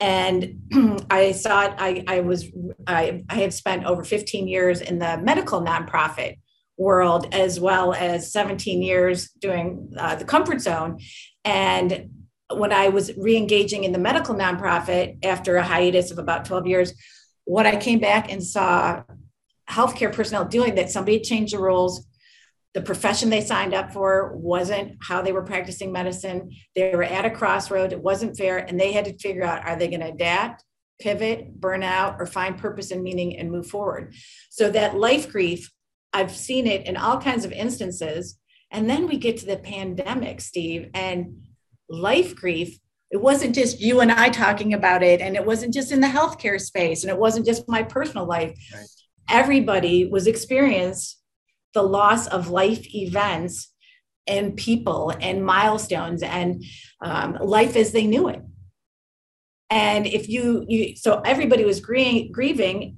And 0.00 0.62
I 1.10 1.32
saw 1.32 1.66
it, 1.66 1.74
I, 1.76 2.02
I 2.08 2.20
was, 2.20 2.46
I, 2.86 3.24
I 3.28 3.34
have 3.40 3.52
spent 3.52 3.84
over 3.84 4.02
15 4.02 4.48
years 4.48 4.80
in 4.80 4.98
the 4.98 5.18
medical 5.18 5.60
nonprofit 5.60 6.38
world, 6.78 7.26
as 7.34 7.60
well 7.60 7.92
as 7.92 8.32
17 8.32 8.80
years 8.80 9.28
doing 9.32 9.92
uh, 9.98 10.14
the 10.14 10.24
comfort 10.24 10.62
zone. 10.62 11.00
And 11.44 12.08
when 12.50 12.72
I 12.72 12.88
was 12.88 13.14
re-engaging 13.18 13.84
in 13.84 13.92
the 13.92 13.98
medical 13.98 14.34
nonprofit 14.34 15.22
after 15.26 15.56
a 15.56 15.62
hiatus 15.62 16.10
of 16.10 16.18
about 16.18 16.46
12 16.46 16.66
years, 16.66 16.94
what 17.44 17.66
I 17.66 17.76
came 17.76 17.98
back 17.98 18.32
and 18.32 18.42
saw 18.42 19.02
healthcare 19.68 20.10
personnel 20.10 20.46
doing 20.46 20.76
that 20.76 20.90
somebody 20.90 21.20
changed 21.20 21.52
the 21.52 21.58
rules, 21.58 22.06
the 22.74 22.82
profession 22.82 23.30
they 23.30 23.40
signed 23.40 23.74
up 23.74 23.92
for 23.92 24.36
wasn't 24.36 24.96
how 25.02 25.22
they 25.22 25.32
were 25.32 25.42
practicing 25.42 25.90
medicine. 25.90 26.50
They 26.74 26.94
were 26.94 27.02
at 27.02 27.24
a 27.24 27.30
crossroad. 27.30 27.92
It 27.92 28.02
wasn't 28.02 28.36
fair. 28.36 28.58
And 28.58 28.78
they 28.78 28.92
had 28.92 29.06
to 29.06 29.18
figure 29.18 29.44
out 29.44 29.64
are 29.64 29.76
they 29.76 29.88
going 29.88 30.00
to 30.00 30.12
adapt, 30.12 30.64
pivot, 31.00 31.58
burn 31.60 31.82
out, 31.82 32.16
or 32.18 32.26
find 32.26 32.58
purpose 32.58 32.90
and 32.90 33.02
meaning 33.02 33.38
and 33.38 33.50
move 33.50 33.66
forward? 33.66 34.14
So 34.50 34.70
that 34.70 34.98
life 34.98 35.30
grief, 35.30 35.72
I've 36.12 36.34
seen 36.34 36.66
it 36.66 36.86
in 36.86 36.96
all 36.96 37.20
kinds 37.20 37.44
of 37.44 37.52
instances. 37.52 38.38
And 38.70 38.88
then 38.88 39.08
we 39.08 39.16
get 39.16 39.38
to 39.38 39.46
the 39.46 39.56
pandemic, 39.56 40.40
Steve, 40.42 40.90
and 40.92 41.46
life 41.88 42.36
grief. 42.36 42.78
It 43.10 43.22
wasn't 43.22 43.54
just 43.54 43.80
you 43.80 44.00
and 44.00 44.12
I 44.12 44.28
talking 44.28 44.74
about 44.74 45.02
it, 45.02 45.22
and 45.22 45.34
it 45.34 45.46
wasn't 45.46 45.72
just 45.72 45.90
in 45.90 46.02
the 46.02 46.06
healthcare 46.06 46.60
space, 46.60 47.02
and 47.02 47.10
it 47.10 47.18
wasn't 47.18 47.46
just 47.46 47.66
my 47.66 47.82
personal 47.82 48.26
life. 48.26 48.58
Right. 48.74 48.86
Everybody 49.30 50.06
was 50.06 50.26
experiencing 50.26 51.17
the 51.74 51.82
loss 51.82 52.26
of 52.26 52.48
life 52.48 52.94
events 52.94 53.72
and 54.26 54.56
people 54.56 55.12
and 55.20 55.44
milestones 55.44 56.22
and 56.22 56.64
um, 57.00 57.38
life 57.40 57.76
as 57.76 57.92
they 57.92 58.06
knew 58.06 58.28
it. 58.28 58.42
And 59.70 60.06
if 60.06 60.28
you, 60.28 60.64
you 60.68 60.96
so 60.96 61.20
everybody 61.20 61.64
was 61.64 61.80
grieving, 61.80 62.32
grieving 62.32 62.96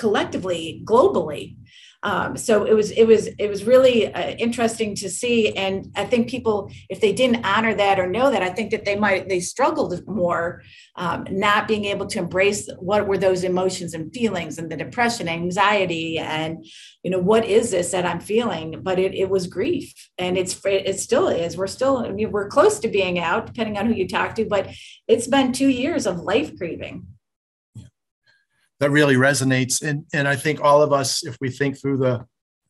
collectively, 0.00 0.82
globally, 0.84 1.56
um, 2.02 2.36
so 2.36 2.64
it 2.64 2.74
was 2.74 2.90
it 2.92 3.04
was 3.04 3.26
it 3.26 3.48
was 3.48 3.64
really 3.64 4.12
uh, 4.12 4.30
interesting 4.30 4.94
to 4.96 5.10
see, 5.10 5.54
and 5.54 5.92
I 5.94 6.06
think 6.06 6.30
people, 6.30 6.70
if 6.88 7.00
they 7.00 7.12
didn't 7.12 7.44
honor 7.44 7.74
that 7.74 8.00
or 8.00 8.06
know 8.06 8.30
that, 8.30 8.42
I 8.42 8.48
think 8.48 8.70
that 8.70 8.86
they 8.86 8.96
might 8.96 9.28
they 9.28 9.40
struggled 9.40 10.06
more, 10.08 10.62
um, 10.96 11.26
not 11.30 11.68
being 11.68 11.84
able 11.84 12.06
to 12.06 12.18
embrace 12.18 12.70
what 12.78 13.06
were 13.06 13.18
those 13.18 13.44
emotions 13.44 13.92
and 13.92 14.12
feelings, 14.14 14.56
and 14.56 14.70
the 14.70 14.78
depression, 14.78 15.28
anxiety, 15.28 16.18
and 16.18 16.64
you 17.02 17.10
know 17.10 17.18
what 17.18 17.44
is 17.44 17.70
this 17.70 17.90
that 17.90 18.06
I'm 18.06 18.20
feeling? 18.20 18.80
But 18.82 18.98
it, 18.98 19.14
it 19.14 19.28
was 19.28 19.46
grief, 19.46 19.92
and 20.16 20.38
it's 20.38 20.58
it 20.64 20.98
still 21.00 21.28
is. 21.28 21.58
We're 21.58 21.66
still 21.66 21.98
I 21.98 22.12
mean, 22.12 22.32
we're 22.32 22.48
close 22.48 22.78
to 22.80 22.88
being 22.88 23.18
out, 23.18 23.44
depending 23.44 23.76
on 23.76 23.86
who 23.86 23.92
you 23.92 24.08
talk 24.08 24.34
to, 24.36 24.46
but 24.46 24.68
it's 25.06 25.26
been 25.26 25.52
two 25.52 25.68
years 25.68 26.06
of 26.06 26.20
life 26.20 26.56
grieving 26.56 27.08
that 28.80 28.90
really 28.90 29.14
resonates. 29.14 29.82
And, 29.82 30.04
and 30.12 30.26
I 30.26 30.36
think 30.36 30.60
all 30.60 30.82
of 30.82 30.92
us, 30.92 31.24
if 31.24 31.36
we 31.40 31.50
think 31.50 31.80
through 31.80 31.98
the 31.98 32.26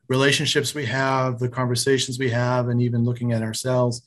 relationships 0.08 0.74
we 0.74 0.86
have, 0.86 1.38
the 1.38 1.48
conversations 1.48 2.18
we 2.18 2.30
have, 2.30 2.68
and 2.68 2.82
even 2.82 3.04
looking 3.04 3.32
at 3.32 3.42
ourselves, 3.42 4.02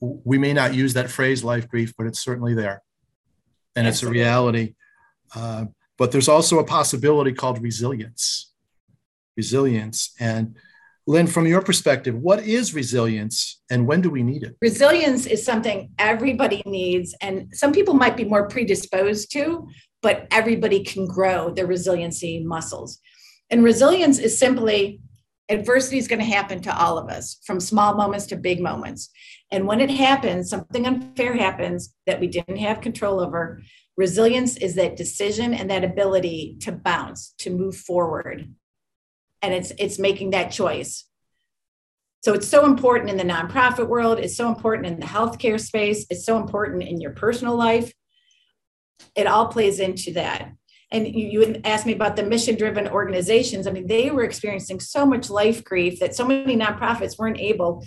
we 0.00 0.36
may 0.36 0.52
not 0.52 0.74
use 0.74 0.94
that 0.94 1.10
phrase 1.10 1.42
life 1.44 1.68
grief, 1.68 1.94
but 1.96 2.06
it's 2.06 2.20
certainly 2.20 2.54
there. 2.54 2.82
And 3.76 3.86
it's 3.86 4.02
a 4.02 4.08
reality. 4.08 4.74
Uh, 5.34 5.66
but 5.96 6.12
there's 6.12 6.28
also 6.28 6.58
a 6.58 6.64
possibility 6.64 7.32
called 7.32 7.62
resilience. 7.62 8.52
Resilience. 9.36 10.12
And 10.20 10.56
Lynne, 11.06 11.26
from 11.26 11.46
your 11.46 11.60
perspective, 11.60 12.16
what 12.16 12.42
is 12.44 12.74
resilience 12.74 13.60
and 13.70 13.86
when 13.86 14.00
do 14.00 14.10
we 14.10 14.22
need 14.22 14.42
it? 14.42 14.56
Resilience 14.60 15.26
is 15.26 15.44
something 15.44 15.90
everybody 15.98 16.62
needs, 16.64 17.14
and 17.20 17.48
some 17.52 17.72
people 17.72 17.94
might 17.94 18.16
be 18.16 18.24
more 18.24 18.48
predisposed 18.48 19.30
to, 19.32 19.68
but 20.04 20.28
everybody 20.30 20.84
can 20.84 21.06
grow 21.06 21.50
their 21.50 21.66
resiliency 21.66 22.44
muscles. 22.44 23.00
And 23.48 23.64
resilience 23.64 24.18
is 24.18 24.38
simply 24.38 25.00
adversity 25.48 25.96
is 25.96 26.08
going 26.08 26.18
to 26.18 26.26
happen 26.26 26.60
to 26.60 26.78
all 26.78 26.98
of 26.98 27.08
us 27.08 27.40
from 27.46 27.58
small 27.58 27.94
moments 27.94 28.26
to 28.26 28.36
big 28.36 28.60
moments. 28.60 29.08
And 29.50 29.66
when 29.66 29.80
it 29.80 29.90
happens, 29.90 30.50
something 30.50 30.86
unfair 30.86 31.34
happens 31.34 31.94
that 32.06 32.20
we 32.20 32.26
didn't 32.26 32.58
have 32.58 32.82
control 32.82 33.18
over. 33.18 33.62
Resilience 33.96 34.58
is 34.58 34.74
that 34.74 34.96
decision 34.96 35.54
and 35.54 35.70
that 35.70 35.84
ability 35.84 36.58
to 36.60 36.72
bounce, 36.72 37.32
to 37.38 37.48
move 37.48 37.74
forward. 37.74 38.54
And 39.40 39.54
it's 39.54 39.72
it's 39.78 39.98
making 39.98 40.30
that 40.30 40.50
choice. 40.50 41.06
So 42.22 42.34
it's 42.34 42.48
so 42.48 42.66
important 42.66 43.10
in 43.10 43.16
the 43.16 43.34
nonprofit 43.34 43.88
world, 43.88 44.18
it's 44.18 44.36
so 44.36 44.48
important 44.48 44.86
in 44.86 45.00
the 45.00 45.06
healthcare 45.06 45.60
space, 45.60 46.04
it's 46.10 46.26
so 46.26 46.36
important 46.36 46.82
in 46.82 47.00
your 47.00 47.12
personal 47.12 47.56
life. 47.56 47.90
It 49.14 49.26
all 49.26 49.48
plays 49.48 49.80
into 49.80 50.12
that. 50.14 50.52
And 50.90 51.06
you, 51.08 51.26
you 51.28 51.60
asked 51.64 51.86
me 51.86 51.92
about 51.92 52.16
the 52.16 52.22
mission 52.22 52.56
driven 52.56 52.86
organizations. 52.88 53.66
I 53.66 53.72
mean, 53.72 53.86
they 53.86 54.10
were 54.10 54.22
experiencing 54.22 54.80
so 54.80 55.04
much 55.04 55.30
life 55.30 55.64
grief 55.64 55.98
that 56.00 56.14
so 56.14 56.26
many 56.26 56.56
nonprofits 56.56 57.18
weren't 57.18 57.40
able 57.40 57.84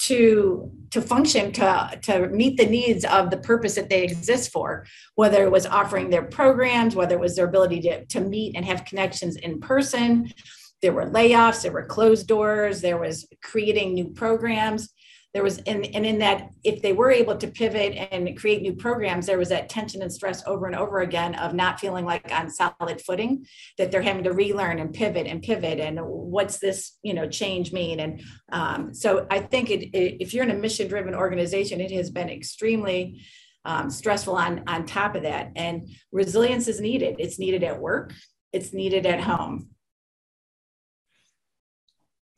to 0.00 0.70
to 0.90 1.02
function 1.02 1.52
to 1.52 1.98
to 2.02 2.28
meet 2.28 2.56
the 2.56 2.64
needs 2.64 3.04
of 3.04 3.30
the 3.30 3.36
purpose 3.36 3.74
that 3.74 3.90
they 3.90 4.02
exist 4.02 4.50
for 4.50 4.86
whether 5.14 5.44
it 5.44 5.52
was 5.52 5.66
offering 5.66 6.08
their 6.08 6.22
programs 6.22 6.96
whether 6.96 7.14
it 7.16 7.20
was 7.20 7.36
their 7.36 7.46
ability 7.46 7.82
to, 7.82 8.04
to 8.06 8.20
meet 8.20 8.56
and 8.56 8.64
have 8.64 8.86
connections 8.86 9.36
in 9.36 9.60
person 9.60 10.32
there 10.80 10.94
were 10.94 11.04
layoffs 11.04 11.62
there 11.62 11.72
were 11.72 11.84
closed 11.84 12.26
doors 12.26 12.80
there 12.80 12.96
was 12.96 13.28
creating 13.42 13.92
new 13.92 14.08
programs 14.08 14.88
there 15.32 15.42
was 15.42 15.58
and, 15.58 15.86
and 15.94 16.04
in 16.04 16.18
that 16.18 16.50
if 16.64 16.82
they 16.82 16.92
were 16.92 17.10
able 17.10 17.36
to 17.36 17.46
pivot 17.46 17.94
and 18.10 18.38
create 18.38 18.62
new 18.62 18.72
programs 18.72 19.26
there 19.26 19.38
was 19.38 19.48
that 19.50 19.68
tension 19.68 20.02
and 20.02 20.12
stress 20.12 20.42
over 20.46 20.66
and 20.66 20.76
over 20.76 21.00
again 21.00 21.34
of 21.36 21.54
not 21.54 21.78
feeling 21.78 22.04
like 22.04 22.30
on 22.32 22.50
solid 22.50 23.00
footing 23.00 23.46
that 23.78 23.90
they're 23.90 24.02
having 24.02 24.24
to 24.24 24.32
relearn 24.32 24.78
and 24.78 24.92
pivot 24.92 25.26
and 25.26 25.42
pivot 25.42 25.78
and 25.78 25.98
what's 26.02 26.58
this 26.58 26.98
you 27.02 27.14
know 27.14 27.28
change 27.28 27.72
mean? 27.72 28.00
And 28.00 28.22
um, 28.52 28.94
so 28.94 29.26
i 29.30 29.38
think 29.38 29.70
it, 29.70 29.96
it, 29.96 30.20
if 30.20 30.34
you're 30.34 30.44
in 30.44 30.50
a 30.50 30.54
mission 30.54 30.88
driven 30.88 31.14
organization 31.14 31.80
it 31.80 31.90
has 31.90 32.10
been 32.10 32.28
extremely 32.28 33.20
um, 33.64 33.90
stressful 33.90 34.36
on 34.36 34.64
on 34.66 34.86
top 34.86 35.14
of 35.14 35.22
that. 35.22 35.52
And 35.56 35.90
resilience 36.12 36.68
is 36.68 36.80
needed. 36.80 37.16
It's 37.18 37.38
needed 37.38 37.62
at 37.62 37.80
work. 37.80 38.14
It's 38.52 38.72
needed 38.72 39.06
at 39.06 39.20
home 39.20 39.70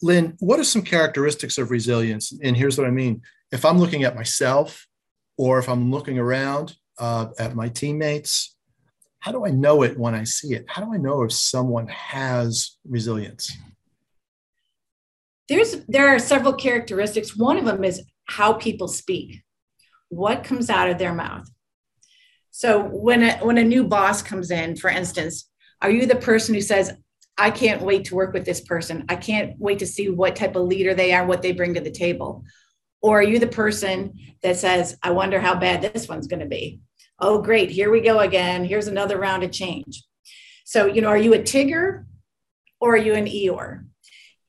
Lynne, 0.02 0.36
what 0.40 0.58
are 0.58 0.64
some 0.64 0.82
characteristics 0.82 1.58
of 1.58 1.70
resilience? 1.70 2.32
And 2.42 2.56
here's 2.56 2.76
what 2.76 2.86
I 2.86 2.90
mean. 2.90 3.22
If 3.52 3.64
I'm 3.64 3.78
looking 3.78 4.02
at 4.04 4.16
myself 4.16 4.86
or 5.38 5.58
if 5.58 5.68
I'm 5.68 5.90
looking 5.90 6.18
around 6.18 6.74
uh, 6.98 7.28
at 7.38 7.54
my 7.54 7.68
teammates, 7.68 8.56
how 9.20 9.30
do 9.30 9.46
I 9.46 9.50
know 9.50 9.82
it 9.82 9.96
when 9.96 10.14
I 10.14 10.24
see 10.24 10.54
it? 10.54 10.64
How 10.66 10.82
do 10.84 10.92
I 10.92 10.96
know 10.96 11.22
if 11.22 11.32
someone 11.32 11.86
has 11.86 12.76
resilience? 12.88 13.56
There's 15.48 15.76
there 15.86 16.08
are 16.08 16.18
several 16.18 16.54
characteristics. 16.54 17.36
One 17.36 17.56
of 17.56 17.64
them 17.64 17.84
is 17.84 18.02
how 18.24 18.54
people 18.54 18.88
speak. 18.88 19.42
What 20.08 20.44
comes 20.44 20.68
out 20.70 20.90
of 20.90 20.98
their 20.98 21.14
mouth? 21.14 21.48
So 22.50 22.82
when 22.82 23.22
a, 23.22 23.38
when 23.38 23.58
a 23.58 23.64
new 23.64 23.84
boss 23.84 24.22
comes 24.22 24.50
in, 24.50 24.76
for 24.76 24.90
instance, 24.90 25.48
are 25.80 25.90
you 25.90 26.06
the 26.06 26.16
person 26.16 26.54
who 26.54 26.60
says, 26.60 26.92
I 27.42 27.50
can't 27.50 27.82
wait 27.82 28.04
to 28.04 28.14
work 28.14 28.32
with 28.32 28.44
this 28.44 28.60
person. 28.60 29.04
I 29.08 29.16
can't 29.16 29.58
wait 29.58 29.80
to 29.80 29.86
see 29.86 30.08
what 30.08 30.36
type 30.36 30.54
of 30.54 30.62
leader 30.62 30.94
they 30.94 31.12
are, 31.12 31.26
what 31.26 31.42
they 31.42 31.50
bring 31.50 31.74
to 31.74 31.80
the 31.80 31.90
table. 31.90 32.44
Or 33.00 33.18
are 33.18 33.22
you 33.24 33.40
the 33.40 33.48
person 33.48 34.16
that 34.44 34.56
says, 34.56 34.96
I 35.02 35.10
wonder 35.10 35.40
how 35.40 35.56
bad 35.56 35.82
this 35.82 36.08
one's 36.08 36.28
going 36.28 36.38
to 36.38 36.46
be? 36.46 36.78
Oh, 37.18 37.42
great. 37.42 37.68
Here 37.68 37.90
we 37.90 38.00
go 38.00 38.20
again. 38.20 38.64
Here's 38.64 38.86
another 38.86 39.18
round 39.18 39.42
of 39.42 39.50
change. 39.50 40.04
So, 40.64 40.86
you 40.86 41.00
know, 41.00 41.08
are 41.08 41.18
you 41.18 41.34
a 41.34 41.38
Tigger 41.40 42.04
or 42.80 42.94
are 42.94 42.96
you 42.96 43.14
an 43.14 43.26
Eeyore? 43.26 43.86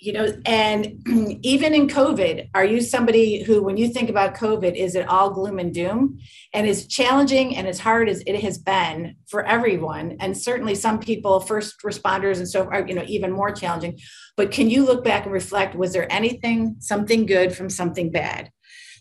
You 0.04 0.12
know 0.12 0.28
and 0.46 1.02
even 1.44 1.74
in 1.74 1.88
covid 1.88 2.50
are 2.54 2.66
you 2.66 2.82
somebody 2.82 3.42
who 3.44 3.64
when 3.64 3.78
you 3.78 3.88
think 3.88 4.10
about 4.10 4.36
covid 4.36 4.76
is 4.76 4.96
it 4.96 5.08
all 5.08 5.30
gloom 5.30 5.60
and 5.60 5.74
doom? 5.74 6.20
And 6.54 6.68
as 6.68 6.88
challenging 6.88 7.56
and 7.56 7.68
as 7.68 7.80
hard 7.80 8.10
as 8.10 8.22
it 8.28 8.42
has 8.42 8.58
been 8.58 9.16
for 9.28 9.46
everyone 9.46 10.18
and 10.20 10.38
certainly 10.38 10.76
some 10.76 11.00
people 11.00 11.40
first 11.40 11.82
responders 11.82 12.38
and 12.38 12.48
so 12.48 12.66
are 12.66 12.86
you 12.88 12.96
know 12.96 13.06
even 13.08 13.32
more 13.32 13.52
challenging. 13.52 14.00
But 14.36 14.52
can 14.52 14.70
you 14.70 14.86
look 14.86 15.04
back 15.04 15.24
and 15.24 15.34
reflect 15.34 15.76
was 15.76 15.94
there 15.94 16.12
anything 16.12 16.76
something 16.80 17.26
good 17.26 17.56
from 17.56 17.70
something 17.70 18.12
bad? 18.12 18.52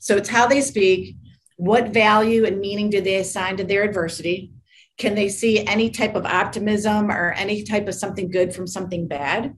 So 0.01 0.17
it's 0.17 0.29
how 0.29 0.47
they 0.47 0.61
speak 0.61 1.17
what 1.57 1.89
value 1.89 2.45
and 2.45 2.61
meaning 2.61 2.91
do 2.91 3.01
they 3.01 3.17
assign 3.17 3.57
to 3.59 3.65
their 3.65 3.85
adversity? 3.85 4.53
Can 4.99 5.15
they 5.15 5.29
see 5.29 5.67
any 5.67 5.91
type 5.91 6.15
of 6.15 6.27
optimism 6.27 7.11
or 7.11 7.33
any 7.33 7.63
type 7.63 7.89
of 7.89 7.95
something 7.95 8.31
good 8.31 8.55
from 8.55 8.67
something 8.67 9.07
bad 9.07 9.55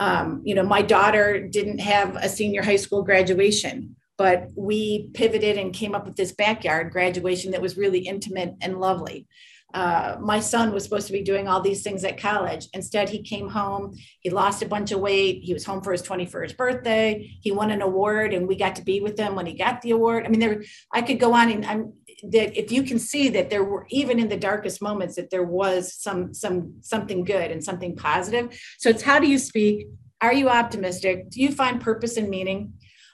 um, 0.00 0.40
you 0.44 0.54
know, 0.54 0.62
my 0.62 0.80
daughter 0.80 1.46
didn't 1.46 1.78
have 1.78 2.16
a 2.16 2.28
senior 2.28 2.62
high 2.62 2.76
school 2.76 3.02
graduation, 3.02 3.94
but 4.16 4.48
we 4.56 5.10
pivoted 5.12 5.58
and 5.58 5.74
came 5.74 5.94
up 5.94 6.06
with 6.06 6.16
this 6.16 6.32
backyard 6.32 6.90
graduation 6.90 7.52
that 7.52 7.60
was 7.60 7.76
really 7.76 8.00
intimate 8.00 8.54
and 8.62 8.80
lovely. 8.80 9.28
Uh, 9.72 10.16
my 10.20 10.40
son 10.40 10.72
was 10.72 10.84
supposed 10.84 11.06
to 11.06 11.12
be 11.12 11.22
doing 11.22 11.46
all 11.46 11.60
these 11.60 11.82
things 11.82 12.04
at 12.04 12.18
college. 12.18 12.68
Instead, 12.74 13.08
he 13.08 13.22
came 13.22 13.48
home. 13.48 13.96
He 14.20 14.30
lost 14.30 14.62
a 14.62 14.66
bunch 14.66 14.90
of 14.90 15.00
weight. 15.00 15.42
He 15.42 15.52
was 15.52 15.64
home 15.64 15.80
for 15.80 15.92
his 15.92 16.02
21st 16.02 16.56
birthday. 16.56 17.30
He 17.40 17.52
won 17.52 17.70
an 17.70 17.82
award, 17.82 18.34
and 18.34 18.48
we 18.48 18.56
got 18.56 18.74
to 18.76 18.82
be 18.82 19.00
with 19.00 19.18
him 19.18 19.34
when 19.34 19.46
he 19.46 19.54
got 19.54 19.80
the 19.82 19.92
award. 19.92 20.26
I 20.26 20.28
mean, 20.28 20.40
there 20.40 20.62
I 20.92 21.02
could 21.02 21.20
go 21.20 21.34
on, 21.34 21.50
and 21.50 21.64
I'm 21.64 21.92
that 22.22 22.58
if 22.58 22.70
you 22.70 22.82
can 22.82 22.98
see 22.98 23.28
that 23.30 23.50
there 23.50 23.64
were 23.64 23.86
even 23.90 24.18
in 24.18 24.28
the 24.28 24.36
darkest 24.36 24.82
moments 24.82 25.16
that 25.16 25.30
there 25.30 25.44
was 25.44 25.94
some 25.94 26.34
some 26.34 26.74
something 26.82 27.24
good 27.24 27.50
and 27.50 27.62
something 27.62 27.96
positive 27.96 28.58
so 28.78 28.90
it's 28.90 29.02
how 29.02 29.18
do 29.18 29.26
you 29.26 29.38
speak 29.38 29.86
are 30.20 30.32
you 30.32 30.48
optimistic 30.48 31.30
do 31.30 31.40
you 31.40 31.50
find 31.50 31.80
purpose 31.80 32.16
and 32.16 32.28
meaning 32.28 32.72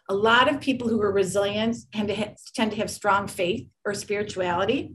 a 0.09 0.15
lot 0.15 0.49
of 0.49 0.61
people 0.61 0.89
who 0.89 1.01
are 1.03 1.13
resilient 1.13 1.77
tend 1.93 2.09
to, 2.09 2.15
ha- 2.15 2.35
tend 2.55 2.71
to 2.71 2.77
have 2.77 2.91
strong 2.91 3.27
faith 3.27 3.69
or 3.85 3.95
spirituality 3.95 4.93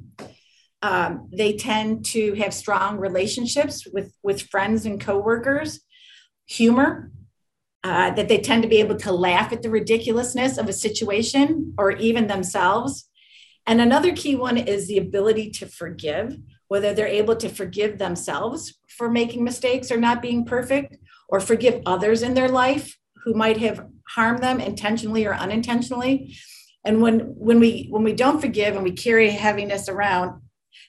um, 0.82 1.30
they 1.32 1.54
tend 1.54 2.06
to 2.06 2.34
have 2.36 2.54
strong 2.54 2.98
relationships 2.98 3.88
with 3.92 4.14
with 4.24 4.42
friends 4.42 4.86
and 4.86 5.00
coworkers 5.00 5.82
humor 6.46 7.12
uh, 7.84 8.12
that 8.12 8.28
they 8.28 8.38
tend 8.38 8.62
to 8.64 8.70
be 8.70 8.80
able 8.80 8.96
to 8.96 9.12
laugh 9.12 9.52
at 9.52 9.62
the 9.62 9.70
ridiculousness 9.70 10.58
of 10.58 10.68
a 10.68 10.74
situation 10.74 11.74
or 11.78 11.92
even 11.92 12.28
themselves 12.28 13.10
and 13.68 13.80
another 13.80 14.14
key 14.16 14.36
one 14.36 14.58
is 14.58 14.88
the 14.88 14.98
ability 14.98 15.52
to 15.52 15.66
forgive, 15.66 16.38
whether 16.68 16.94
they're 16.94 17.08
able 17.08 17.36
to 17.38 17.50
forgive 17.50 17.98
themselves 17.98 18.74
for 18.88 19.10
making 19.10 19.44
mistakes 19.44 19.92
or 19.92 19.98
not 19.98 20.22
being 20.22 20.46
perfect, 20.46 20.98
or 21.30 21.40
forgive 21.40 21.82
others 21.86 22.24
in 22.24 22.34
their 22.34 22.50
life 22.50 22.98
who 23.24 23.34
might 23.34 23.58
have 23.58 23.86
harmed 24.10 24.44
them 24.44 24.60
intentionally 24.60 25.26
or 25.26 25.34
unintentionally. 25.34 26.36
And 26.84 27.02
when 27.02 27.20
when 27.20 27.60
we 27.60 27.88
when 27.90 28.04
we 28.04 28.14
don't 28.14 28.42
forgive 28.42 28.76
and 28.76 28.84
we 28.84 28.92
carry 28.92 29.30
heaviness 29.30 29.88
around, 29.88 30.42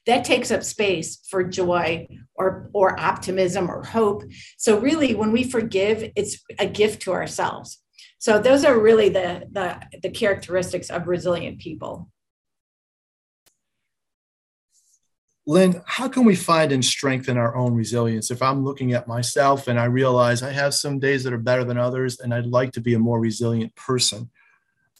that 0.06 0.24
takes 0.24 0.50
up 0.50 0.62
space 0.62 1.18
for 1.28 1.44
joy 1.44 2.06
or 2.34 2.70
or 2.72 2.98
optimism 2.98 3.70
or 3.70 3.84
hope. 3.84 4.22
So 4.56 4.78
really 4.78 5.14
when 5.14 5.32
we 5.32 5.44
forgive, 5.44 6.10
it's 6.16 6.38
a 6.58 6.66
gift 6.66 7.02
to 7.02 7.12
ourselves. 7.12 7.78
So 8.18 8.38
those 8.38 8.64
are 8.64 8.78
really 8.78 9.08
the 9.08 9.44
the, 9.50 9.80
the 10.02 10.10
characteristics 10.10 10.90
of 10.90 11.06
resilient 11.06 11.60
people. 11.60 12.08
Lynne, 15.44 15.82
how 15.86 16.06
can 16.06 16.24
we 16.24 16.36
find 16.36 16.70
and 16.70 16.84
strengthen 16.84 17.36
our 17.36 17.56
own 17.56 17.74
resilience? 17.74 18.30
If 18.30 18.42
I'm 18.42 18.64
looking 18.64 18.92
at 18.92 19.08
myself 19.08 19.66
and 19.66 19.78
I 19.78 19.86
realize 19.86 20.40
I 20.40 20.52
have 20.52 20.72
some 20.72 21.00
days 21.00 21.24
that 21.24 21.32
are 21.32 21.38
better 21.38 21.64
than 21.64 21.78
others 21.78 22.20
and 22.20 22.32
I'd 22.32 22.46
like 22.46 22.70
to 22.72 22.80
be 22.80 22.94
a 22.94 22.98
more 23.00 23.18
resilient 23.18 23.74
person, 23.74 24.30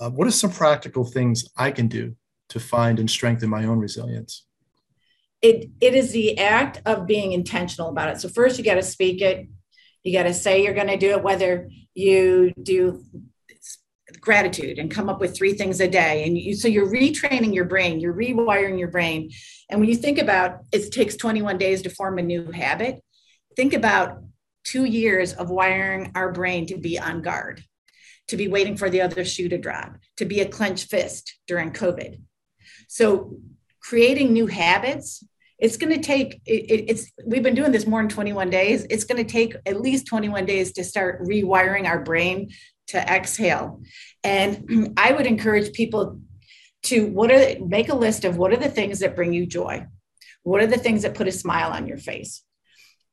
uh, 0.00 0.10
what 0.10 0.26
are 0.26 0.32
some 0.32 0.50
practical 0.50 1.04
things 1.04 1.48
I 1.56 1.70
can 1.70 1.86
do 1.86 2.16
to 2.48 2.58
find 2.58 2.98
and 2.98 3.08
strengthen 3.08 3.50
my 3.50 3.66
own 3.66 3.78
resilience? 3.78 4.44
It, 5.42 5.70
it 5.80 5.94
is 5.94 6.12
the 6.12 6.38
act 6.38 6.80
of 6.86 7.06
being 7.06 7.32
intentional 7.32 7.88
about 7.88 8.10
it. 8.10 8.20
So, 8.20 8.28
first, 8.28 8.58
you 8.58 8.64
got 8.64 8.76
to 8.76 8.82
speak 8.82 9.20
it. 9.20 9.48
You 10.04 10.12
got 10.12 10.24
to 10.24 10.34
say 10.34 10.62
you're 10.62 10.74
going 10.74 10.86
to 10.88 10.96
do 10.96 11.10
it, 11.10 11.22
whether 11.22 11.68
you 11.94 12.52
do 12.60 13.04
gratitude 14.20 14.78
and 14.78 14.90
come 14.90 15.08
up 15.08 15.20
with 15.20 15.36
three 15.36 15.54
things 15.54 15.80
a 15.80 15.88
day. 15.88 16.24
And 16.24 16.38
you, 16.38 16.54
so 16.54 16.68
you're 16.68 16.90
retraining 16.90 17.54
your 17.54 17.64
brain, 17.64 18.00
you're 18.00 18.14
rewiring 18.14 18.78
your 18.78 18.88
brain. 18.88 19.30
And 19.68 19.80
when 19.80 19.88
you 19.88 19.96
think 19.96 20.18
about 20.18 20.60
it 20.72 20.92
takes 20.92 21.16
21 21.16 21.58
days 21.58 21.82
to 21.82 21.90
form 21.90 22.18
a 22.18 22.22
new 22.22 22.50
habit, 22.52 23.02
think 23.56 23.74
about 23.74 24.22
two 24.64 24.84
years 24.84 25.32
of 25.32 25.50
wiring 25.50 26.12
our 26.14 26.32
brain 26.32 26.66
to 26.66 26.78
be 26.78 26.98
on 26.98 27.22
guard, 27.22 27.64
to 28.28 28.36
be 28.36 28.48
waiting 28.48 28.76
for 28.76 28.88
the 28.88 29.00
other 29.00 29.24
shoe 29.24 29.48
to 29.48 29.58
drop, 29.58 29.96
to 30.16 30.24
be 30.24 30.40
a 30.40 30.48
clenched 30.48 30.88
fist 30.88 31.38
during 31.46 31.72
COVID. 31.72 32.20
So 32.88 33.36
creating 33.80 34.32
new 34.32 34.46
habits 34.46 35.24
it's 35.62 35.76
going 35.76 35.94
to 35.94 36.00
take 36.00 36.42
it, 36.44 36.90
it's 36.90 37.12
we've 37.24 37.44
been 37.44 37.54
doing 37.54 37.70
this 37.70 37.86
more 37.86 38.00
than 38.02 38.08
21 38.08 38.50
days. 38.50 38.84
It's 38.90 39.04
going 39.04 39.24
to 39.24 39.32
take 39.32 39.54
at 39.64 39.80
least 39.80 40.06
21 40.08 40.44
days 40.44 40.72
to 40.72 40.82
start 40.82 41.22
rewiring 41.22 41.86
our 41.86 42.02
brain 42.02 42.50
to 42.88 42.98
exhale. 42.98 43.80
And 44.24 44.92
i 44.96 45.12
would 45.12 45.26
encourage 45.26 45.72
people 45.72 46.20
to 46.84 47.06
what 47.06 47.30
are 47.30 47.64
make 47.64 47.88
a 47.88 47.94
list 47.94 48.24
of 48.24 48.36
what 48.36 48.52
are 48.52 48.56
the 48.56 48.68
things 48.68 48.98
that 48.98 49.14
bring 49.14 49.32
you 49.32 49.46
joy? 49.46 49.86
What 50.42 50.60
are 50.60 50.66
the 50.66 50.78
things 50.78 51.02
that 51.02 51.14
put 51.14 51.28
a 51.28 51.32
smile 51.32 51.70
on 51.70 51.86
your 51.86 51.98
face? 51.98 52.42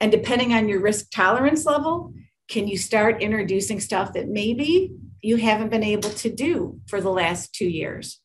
And 0.01 0.11
depending 0.11 0.51
on 0.53 0.67
your 0.67 0.81
risk 0.81 1.11
tolerance 1.11 1.65
level 1.65 2.13
can 2.49 2.67
you 2.67 2.79
start 2.79 3.21
introducing 3.21 3.79
stuff 3.79 4.13
that 4.13 4.27
maybe 4.27 4.91
you 5.21 5.35
haven't 5.35 5.69
been 5.69 5.83
able 5.83 6.09
to 6.09 6.33
do 6.33 6.79
for 6.87 6.99
the 6.99 7.11
last 7.11 7.53
two 7.53 7.69
years 7.69 8.19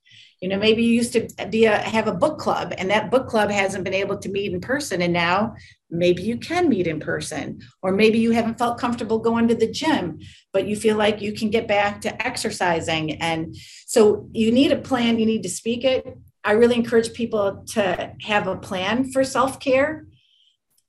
you 0.44 0.50
know 0.50 0.58
maybe 0.58 0.82
you 0.82 0.92
used 0.92 1.14
to 1.14 1.46
be 1.48 1.64
a 1.64 1.78
have 1.78 2.06
a 2.06 2.12
book 2.12 2.38
club 2.38 2.74
and 2.76 2.90
that 2.90 3.10
book 3.10 3.26
club 3.28 3.50
hasn't 3.50 3.82
been 3.82 3.94
able 3.94 4.18
to 4.18 4.28
meet 4.28 4.52
in 4.52 4.60
person 4.60 5.00
and 5.00 5.14
now 5.14 5.54
maybe 5.88 6.22
you 6.22 6.36
can 6.36 6.68
meet 6.68 6.86
in 6.86 7.00
person. 7.00 7.62
Or 7.80 7.92
maybe 7.92 8.18
you 8.18 8.32
haven't 8.32 8.58
felt 8.58 8.76
comfortable 8.76 9.18
going 9.20 9.48
to 9.48 9.54
the 9.54 9.70
gym 9.70 10.18
but 10.52 10.66
you 10.66 10.76
feel 10.76 10.98
like 10.98 11.22
you 11.22 11.32
can 11.32 11.48
get 11.48 11.66
back 11.66 12.02
to 12.02 12.26
exercising. 12.26 13.12
And 13.22 13.56
so 13.86 14.28
you 14.32 14.52
need 14.52 14.70
a 14.70 14.76
plan 14.76 15.18
you 15.18 15.24
need 15.24 15.44
to 15.44 15.48
speak 15.48 15.82
it. 15.82 16.14
I 16.44 16.52
really 16.52 16.76
encourage 16.76 17.14
people 17.14 17.64
to 17.68 18.12
have 18.20 18.46
a 18.46 18.58
plan 18.68 19.12
for 19.12 19.24
self-care 19.24 20.06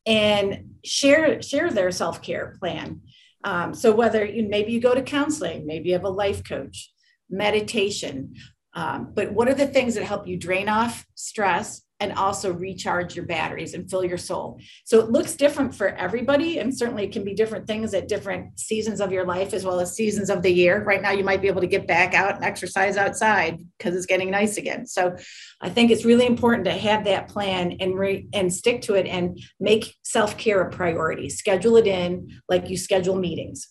and 0.05 0.75
share 0.83 1.41
share 1.41 1.71
their 1.71 1.91
self-care 1.91 2.57
plan. 2.59 3.03
Um, 3.45 3.73
so 3.73 3.95
whether 3.95 4.25
you 4.25 4.49
maybe 4.49 4.73
you 4.73 4.81
go 4.81 4.93
to 4.93 5.01
counseling 5.01 5.65
maybe 5.65 5.85
you 5.87 5.93
have 5.93 6.11
a 6.11 6.19
life 6.25 6.43
coach 6.43 6.91
meditation 7.29 8.35
um, 8.75 9.11
but 9.13 9.31
what 9.31 9.47
are 9.47 9.53
the 9.53 9.67
things 9.67 9.95
that 9.95 10.03
help 10.03 10.27
you 10.27 10.37
drain 10.37 10.69
off 10.69 11.05
stress 11.15 11.81
and 11.99 12.11
also 12.13 12.51
recharge 12.51 13.15
your 13.15 13.25
batteries 13.25 13.73
and 13.73 13.89
fill 13.89 14.03
your 14.03 14.17
soul. 14.17 14.59
So 14.83 14.99
it 14.99 15.09
looks 15.09 15.35
different 15.35 15.73
for 15.73 15.89
everybody. 15.89 16.59
And 16.59 16.77
certainly 16.77 17.05
it 17.05 17.13
can 17.13 17.23
be 17.23 17.33
different 17.33 17.67
things 17.67 17.93
at 17.93 18.07
different 18.07 18.59
seasons 18.59 18.99
of 18.99 19.11
your 19.11 19.25
life 19.25 19.53
as 19.53 19.63
well 19.63 19.79
as 19.79 19.95
seasons 19.95 20.29
of 20.29 20.41
the 20.41 20.51
year. 20.51 20.83
Right 20.83 21.01
now, 21.01 21.11
you 21.11 21.23
might 21.23 21.41
be 21.41 21.47
able 21.47 21.61
to 21.61 21.67
get 21.67 21.87
back 21.87 22.13
out 22.13 22.35
and 22.35 22.43
exercise 22.43 22.97
outside 22.97 23.63
because 23.77 23.95
it's 23.95 24.05
getting 24.05 24.29
nice 24.29 24.57
again. 24.57 24.85
So 24.85 25.15
I 25.61 25.69
think 25.69 25.89
it's 25.89 26.03
really 26.03 26.25
important 26.25 26.65
to 26.65 26.71
have 26.71 27.05
that 27.05 27.29
plan 27.29 27.77
and 27.79 27.97
re- 27.97 28.27
and 28.33 28.53
stick 28.53 28.81
to 28.83 28.95
it 28.95 29.07
and 29.07 29.39
make 29.59 29.95
self-care 30.03 30.61
a 30.61 30.69
priority. 30.69 31.29
Schedule 31.29 31.77
it 31.77 31.87
in 31.87 32.41
like 32.49 32.69
you 32.69 32.77
schedule 32.77 33.15
meetings. 33.15 33.69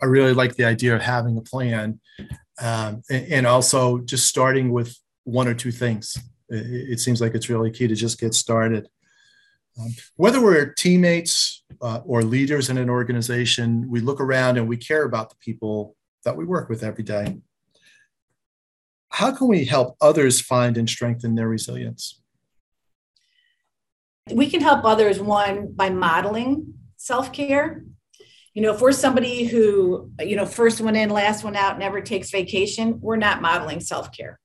I 0.00 0.06
really 0.06 0.32
like 0.32 0.56
the 0.56 0.64
idea 0.64 0.96
of 0.96 1.02
having 1.02 1.36
a 1.36 1.42
plan 1.42 2.00
um, 2.60 3.02
and, 3.10 3.46
also 3.46 3.98
just 3.98 4.26
starting 4.28 4.72
with 4.72 4.96
one 5.24 5.48
or 5.48 5.54
two 5.54 5.72
things 5.72 6.16
it, 6.52 7.00
seems 7.00 7.20
like 7.20 7.34
it's 7.34 7.48
really 7.48 7.70
key 7.70 7.88
to 7.88 7.94
just 7.94 8.20
get 8.20 8.34
started. 8.34 8.88
Um, 9.80 9.94
whether 10.16 10.40
we're 10.40 10.72
teammates 10.72 11.64
uh, 11.80 12.00
or 12.04 12.22
leaders 12.22 12.68
in 12.68 12.76
an 12.76 12.90
organization, 12.90 13.88
we 13.88 14.00
look 14.00 14.20
around 14.20 14.58
and 14.58 14.68
we 14.68 14.76
care 14.76 15.04
about 15.04 15.30
the 15.30 15.36
people 15.36 15.96
that 16.24 16.36
we 16.36 16.44
work 16.44 16.68
with 16.68 16.82
every 16.82 17.04
day. 17.04 17.38
How 19.08 19.32
can 19.32 19.48
we 19.48 19.64
help 19.64 19.96
others 20.00 20.40
find 20.40 20.76
and 20.76 20.88
strengthen 20.88 21.34
their 21.34 21.48
resilience? 21.48 22.20
We 24.30 24.48
can 24.48 24.60
help 24.60 24.84
others, 24.84 25.20
one, 25.20 25.72
by 25.72 25.90
modeling 25.90 26.74
self 26.96 27.32
care. 27.32 27.84
You 28.54 28.62
know, 28.62 28.74
if 28.74 28.80
we're 28.80 28.92
somebody 28.92 29.44
who, 29.44 30.10
you 30.20 30.36
know, 30.36 30.44
first 30.44 30.80
one 30.80 30.94
in, 30.94 31.08
last 31.08 31.42
one 31.42 31.56
out, 31.56 31.78
never 31.78 32.00
takes 32.00 32.30
vacation, 32.30 33.00
we're 33.00 33.16
not 33.16 33.40
modeling 33.40 33.80
self 33.80 34.12
care. 34.12 34.38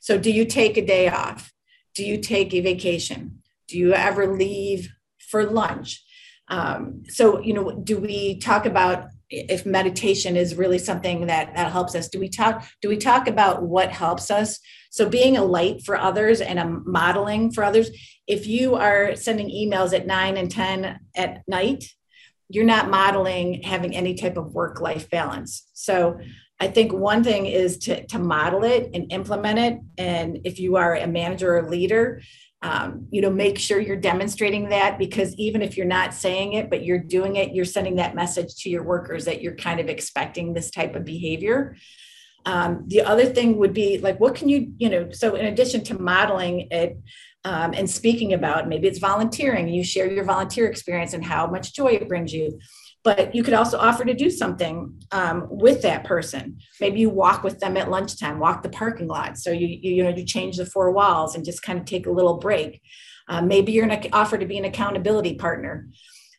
So, 0.00 0.18
do 0.18 0.30
you 0.30 0.44
take 0.44 0.76
a 0.76 0.84
day 0.84 1.08
off? 1.08 1.52
Do 1.94 2.04
you 2.04 2.18
take 2.18 2.54
a 2.54 2.60
vacation? 2.60 3.42
Do 3.68 3.78
you 3.78 3.92
ever 3.94 4.36
leave 4.36 4.88
for 5.18 5.44
lunch? 5.44 6.04
Um, 6.48 7.02
so, 7.08 7.40
you 7.40 7.54
know, 7.54 7.72
do 7.72 7.98
we 7.98 8.38
talk 8.38 8.66
about 8.66 9.08
if 9.30 9.66
meditation 9.66 10.36
is 10.36 10.54
really 10.54 10.78
something 10.78 11.26
that 11.26 11.56
that 11.56 11.72
helps 11.72 11.94
us? 11.94 12.08
Do 12.08 12.20
we 12.20 12.28
talk? 12.28 12.64
Do 12.82 12.88
we 12.88 12.98
talk 12.98 13.26
about 13.26 13.62
what 13.62 13.90
helps 13.90 14.30
us? 14.30 14.60
So, 14.90 15.08
being 15.08 15.36
a 15.36 15.44
light 15.44 15.82
for 15.82 15.96
others 15.96 16.40
and 16.40 16.58
a 16.58 16.66
modeling 16.66 17.50
for 17.50 17.64
others. 17.64 17.90
If 18.26 18.46
you 18.46 18.76
are 18.76 19.16
sending 19.16 19.48
emails 19.50 19.92
at 19.92 20.06
nine 20.06 20.36
and 20.36 20.50
ten 20.50 21.00
at 21.16 21.42
night, 21.48 21.84
you're 22.48 22.64
not 22.64 22.90
modeling 22.90 23.62
having 23.62 23.94
any 23.94 24.14
type 24.14 24.36
of 24.36 24.52
work 24.52 24.80
life 24.80 25.08
balance. 25.10 25.68
So, 25.72 26.18
I 26.60 26.68
think 26.68 26.92
one 26.92 27.24
thing 27.24 27.46
is 27.46 27.78
to, 27.78 28.06
to 28.06 28.18
model 28.18 28.64
it 28.64 28.90
and 28.94 29.12
implement 29.12 29.58
it. 29.58 29.80
And 29.98 30.38
if 30.44 30.60
you 30.60 30.76
are 30.76 30.94
a 30.94 31.06
manager 31.06 31.56
or 31.56 31.68
leader, 31.68 32.22
um, 32.62 33.08
you 33.10 33.20
know, 33.20 33.28
make 33.28 33.58
sure 33.58 33.78
you're 33.78 33.96
demonstrating 33.96 34.70
that 34.70 34.98
because 34.98 35.34
even 35.34 35.60
if 35.60 35.76
you're 35.76 35.84
not 35.84 36.14
saying 36.14 36.54
it, 36.54 36.70
but 36.70 36.82
you're 36.82 36.98
doing 36.98 37.36
it, 37.36 37.54
you're 37.54 37.66
sending 37.66 37.96
that 37.96 38.14
message 38.14 38.56
to 38.62 38.70
your 38.70 38.82
workers 38.82 39.26
that 39.26 39.42
you're 39.42 39.56
kind 39.56 39.80
of 39.80 39.88
expecting 39.88 40.54
this 40.54 40.70
type 40.70 40.96
of 40.96 41.04
behavior. 41.04 41.76
Um, 42.46 42.84
the 42.86 43.02
other 43.02 43.26
thing 43.26 43.58
would 43.58 43.74
be 43.74 43.98
like, 43.98 44.18
what 44.18 44.34
can 44.34 44.48
you, 44.48 44.72
you 44.78 44.88
know, 44.88 45.10
so 45.10 45.34
in 45.34 45.44
addition 45.44 45.84
to 45.84 46.00
modeling 46.00 46.68
it 46.70 46.98
um, 47.44 47.74
and 47.74 47.88
speaking 47.88 48.32
about, 48.32 48.68
maybe 48.68 48.88
it's 48.88 48.98
volunteering, 48.98 49.68
you 49.68 49.84
share 49.84 50.10
your 50.10 50.24
volunteer 50.24 50.66
experience 50.66 51.12
and 51.12 51.24
how 51.24 51.46
much 51.46 51.74
joy 51.74 51.88
it 51.88 52.08
brings 52.08 52.32
you. 52.32 52.58
But 53.02 53.34
you 53.34 53.42
could 53.42 53.52
also 53.52 53.76
offer 53.76 54.02
to 54.06 54.14
do 54.14 54.30
something 54.30 54.98
um, 55.12 55.46
with 55.50 55.82
that 55.82 56.04
person. 56.04 56.58
Maybe 56.80 57.00
you 57.00 57.10
walk 57.10 57.44
with 57.44 57.60
them 57.60 57.76
at 57.76 57.90
lunchtime 57.90 58.38
walk 58.38 58.62
the 58.62 58.70
parking 58.70 59.08
lot. 59.08 59.36
So 59.36 59.50
you 59.50 59.66
you, 59.66 59.92
you 59.92 60.02
know 60.02 60.08
you 60.08 60.24
change 60.24 60.56
the 60.56 60.64
four 60.64 60.90
walls 60.90 61.34
and 61.34 61.44
just 61.44 61.62
kind 61.62 61.78
of 61.78 61.84
take 61.84 62.06
a 62.06 62.10
little 62.10 62.38
break. 62.38 62.80
Uh, 63.28 63.42
maybe 63.42 63.72
you're 63.72 63.86
going 63.86 64.00
to 64.00 64.08
offer 64.10 64.38
to 64.38 64.46
be 64.46 64.56
an 64.56 64.64
accountability 64.64 65.34
partner. 65.34 65.86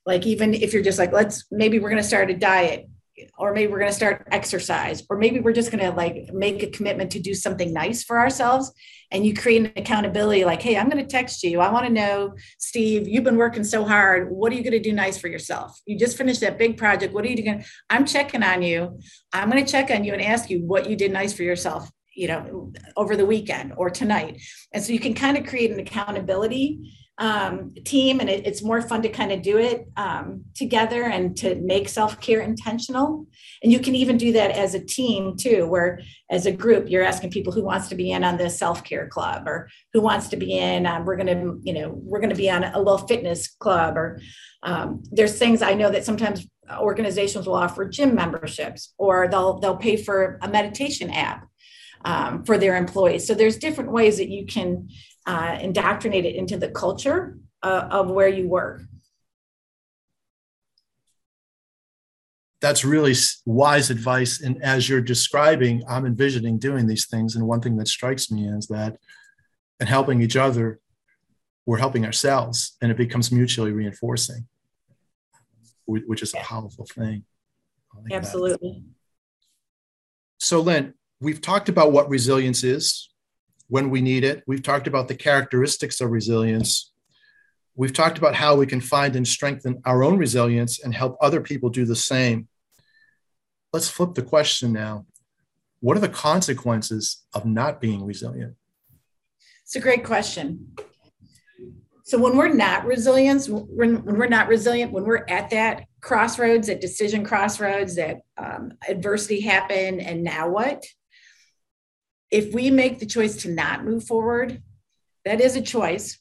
Like 0.08 0.26
even 0.26 0.56
if 0.56 0.74
you're 0.74 0.82
just 0.82 0.98
like 0.98 1.12
let's 1.12 1.46
maybe 1.52 1.78
we're 1.78 1.89
going 1.89 2.02
to 2.02 2.08
start 2.08 2.32
a 2.32 2.36
diet 2.36 2.89
or 3.38 3.54
maybe 3.54 3.71
we're 3.71 3.80
going 3.80 3.91
to 3.91 3.95
start 3.95 4.28
exercise 4.32 5.04
or 5.10 5.17
maybe 5.17 5.39
we're 5.39 5.54
just 5.54 5.71
going 5.71 5.84
to 5.84 5.91
like 5.91 6.30
make 6.34 6.63
a 6.63 6.67
commitment 6.67 7.12
to 7.12 7.19
do 7.19 7.34
something 7.34 7.73
nice 7.73 8.04
for 8.04 8.19
ourselves 8.19 8.71
and 9.12 9.25
you 9.25 9.34
create 9.34 9.62
an 9.62 9.71
accountability 9.75 10.43
like 10.45 10.62
hey 10.62 10.78
i'm 10.78 10.89
going 10.89 11.04
to 11.04 11.10
text 11.10 11.43
you. 11.43 11.60
I 11.60 11.71
want 11.71 11.86
to 11.86 11.91
know 11.91 12.34
steve 12.58 13.08
you've 13.08 13.23
been 13.23 13.38
working 13.38 13.63
so 13.63 13.86
hard. 13.86 14.32
What 14.32 14.51
are 14.51 14.56
you 14.56 14.63
going 14.63 14.73
to 14.73 14.80
do 14.80 14.93
nice 14.93 15.17
for 15.17 15.28
yourself? 15.28 15.80
You 15.86 15.97
just 15.97 16.17
finished 16.17 16.41
that 16.41 16.58
big 16.58 16.78
project. 16.78 17.13
What 17.13 17.25
are 17.25 17.30
you 17.30 17.38
doing 17.38 17.63
i'm 17.89 18.06
checking 18.06 18.43
on 18.43 18.62
you. 18.62 18.99
I'm 19.34 19.49
going 19.49 19.63
to 19.63 19.71
check 19.71 19.91
on 19.91 20.04
you 20.04 20.13
and 20.13 20.21
ask 20.21 20.49
you 20.49 20.60
what 20.65 20.89
you 20.89 20.95
did 20.95 21.12
nice 21.12 21.34
for 21.34 21.43
yourself 21.43 21.89
you 22.13 22.28
know 22.28 22.71
over 22.95 23.15
the 23.15 23.25
weekend 23.25 23.73
or 23.78 23.89
tonight. 23.89 24.41
And 24.73 24.84
so 24.84 24.93
you 24.93 24.99
can 24.99 25.13
kind 25.13 25.38
of 25.38 25.45
create 25.45 25.71
an 25.71 25.80
accountability 25.80 26.91
um, 27.17 27.73
team 27.86 28.19
and 28.19 28.30
it, 28.30 28.45
it's 28.45 28.62
more 28.62 28.82
fun 28.82 29.01
to 29.01 29.10
kind 29.10 29.32
of 29.32 29.41
do 29.41 29.58
it 29.58 29.88
um, 29.95 30.43
together 30.54 31.04
and 31.04 31.38
to 31.38 31.56
make 31.56 31.88
self-care 31.88 32.41
intentional. 32.41 33.25
And 33.63 33.71
you 33.71 33.80
can 33.80 33.95
even 33.95 34.17
do 34.17 34.34
that 34.34 34.51
as 34.51 34.73
a 34.73 34.84
team 34.84 35.38
too 35.38 35.65
where 35.65 36.01
as 36.30 36.45
a 36.45 36.51
group 36.51 36.89
you're 36.89 37.04
asking 37.04 37.32
people 37.32 37.54
who 37.54 37.63
wants 37.63 37.88
to 37.89 37.95
be 37.95 38.12
in 38.12 38.23
on 38.23 38.38
the 38.38 38.49
self-care 38.49 39.08
club 39.08 39.47
or 39.47 39.69
who 39.93 40.01
wants 40.01 40.28
to 40.30 40.38
be 40.38 40.58
in 40.58 40.86
um, 40.86 41.06
we're 41.06 41.15
to 41.17 41.60
you 41.63 41.73
know 41.73 41.91
we're 42.04 42.19
to 42.19 42.36
be 42.36 42.49
on 42.49 42.63
a 42.63 42.78
little 42.78 43.08
fitness 43.08 43.47
club 43.60 43.95
or 43.95 44.19
um, 44.63 45.01
there's 45.12 45.38
things 45.38 45.62
i 45.62 45.73
know 45.73 45.91
that 45.91 46.04
sometimes 46.04 46.47
organizations 46.80 47.45
will 47.45 47.56
offer 47.56 47.88
gym 47.88 48.15
memberships 48.15 48.93
or 48.97 49.28
they'll 49.28 49.60
they'll 49.60 49.78
pay 49.78 49.95
for 49.95 50.39
a 50.41 50.47
meditation 50.47 51.10
app 51.12 51.47
um, 52.06 52.43
for 52.43 52.58
their 52.58 52.78
employees. 52.78 53.28
So 53.28 53.34
there's 53.34 53.58
different 53.58 53.91
ways 53.91 54.17
that 54.17 54.30
you 54.30 54.45
can 54.45 54.89
uh, 55.25 55.57
indoctrinate 55.59 56.25
it 56.25 56.35
into 56.35 56.57
the 56.57 56.69
culture 56.69 57.38
uh, 57.63 57.88
of 57.89 58.09
where 58.09 58.27
you 58.27 58.47
work. 58.47 58.81
That's 62.61 62.85
really 62.85 63.13
wise 63.45 63.89
advice. 63.89 64.41
And 64.41 64.61
as 64.63 64.89
you're 64.89 65.01
describing, 65.01 65.83
I'm 65.88 66.05
envisioning 66.05 66.57
doing 66.57 66.88
these 66.88 67.05
things. 67.05 67.35
And 67.35 67.47
one 67.47 67.61
thing 67.61 67.77
that 67.77 67.88
strikes 67.88 68.31
me 68.31 68.47
is 68.47 68.67
that 68.67 68.97
and 69.79 69.89
helping 69.89 70.21
each 70.21 70.35
other, 70.35 70.79
we're 71.65 71.77
helping 71.77 72.05
ourselves 72.05 72.77
and 72.81 72.91
it 72.91 72.97
becomes 72.97 73.31
mutually 73.31 73.71
reinforcing, 73.71 74.47
which 75.85 76.21
is 76.21 76.33
a 76.33 76.38
powerful 76.38 76.85
thing. 76.85 77.25
Absolutely. 78.11 78.83
So, 80.39 80.61
Lynne, 80.61 80.93
we've 81.19 81.41
talked 81.41 81.69
about 81.69 81.91
what 81.91 82.09
resilience 82.09 82.63
is 82.63 83.09
when 83.67 83.89
we 83.89 84.01
need 84.01 84.23
it. 84.23 84.43
We've 84.47 84.63
talked 84.63 84.88
about 84.88 85.08
the 85.08 85.15
characteristics 85.15 86.01
of 86.01 86.12
resilience. 86.12 86.91
We've 87.75 87.93
talked 87.93 88.17
about 88.17 88.36
how 88.36 88.56
we 88.56 88.65
can 88.65 88.82
find 88.82 89.15
and 89.15 89.28
strengthen 89.28 89.82
our 89.86 90.04
own 90.04 90.17
resilience 90.17 90.80
and 90.84 90.93
help 90.93 91.17
other 91.21 91.41
people 91.41 91.69
do 91.69 91.86
the 91.86 91.95
same. 91.95 92.47
Let's 93.73 93.89
flip 93.89 94.13
the 94.13 94.21
question 94.21 94.71
now. 94.71 95.06
What 95.82 95.97
are 95.97 96.01
the 96.01 96.10
consequences 96.10 97.25
of 97.34 97.45
not 97.45 97.82
being 97.82 98.06
resilient? 98.06 98.56
It's 99.63 99.75
a 99.75 99.82
great 99.82 100.04
question. 100.04 100.75
So 102.04 102.19
when 102.19 102.38
we're 102.38 102.54
not 102.54 102.86
resilient, 102.86 103.47
when, 103.49 104.04
we're 104.06 104.28
not 104.28 104.47
resilient, 104.47 104.91
when 104.91 105.06
we're 105.06 105.25
at 105.28 105.49
that 105.49 105.86
crossroads, 106.01 106.67
that 106.67 106.80
decision 106.80 107.23
crossroads, 107.23 107.95
that 107.95 108.17
um, 108.38 108.73
adversity 108.88 109.41
happened, 109.41 110.01
and 110.01 110.23
now 110.23 110.47
what? 110.47 110.86
If 112.36 112.54
we 112.54 112.69
make 112.69 113.00
the 113.00 113.06
choice 113.06 113.38
to 113.43 113.50
not 113.50 113.86
move 113.86 114.04
forward, 114.04 114.62
that 115.24 115.39
is 115.39 115.56
a 115.56 115.62
choice, 115.62 116.19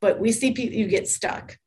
but 0.00 0.18
we 0.18 0.32
see 0.32 0.52
people, 0.52 0.74
you 0.74 0.88
get 0.88 1.06
stuck. 1.06 1.58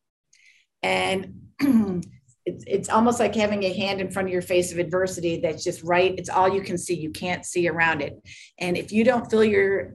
And 0.81 1.51
it's, 1.59 2.63
it's 2.65 2.89
almost 2.89 3.19
like 3.19 3.35
having 3.35 3.61
a 3.61 3.71
hand 3.71 4.01
in 4.01 4.09
front 4.09 4.29
of 4.29 4.33
your 4.33 4.41
face 4.41 4.71
of 4.71 4.79
adversity 4.79 5.41
that's 5.41 5.63
just 5.63 5.83
right. 5.83 6.15
It's 6.17 6.27
all 6.27 6.51
you 6.51 6.63
can 6.63 6.79
see. 6.79 6.95
You 6.95 7.11
can't 7.11 7.45
see 7.45 7.69
around 7.69 8.01
it. 8.01 8.19
And 8.57 8.77
if 8.77 8.91
you 8.91 9.03
don't 9.03 9.29
fill 9.29 9.43
your 9.43 9.93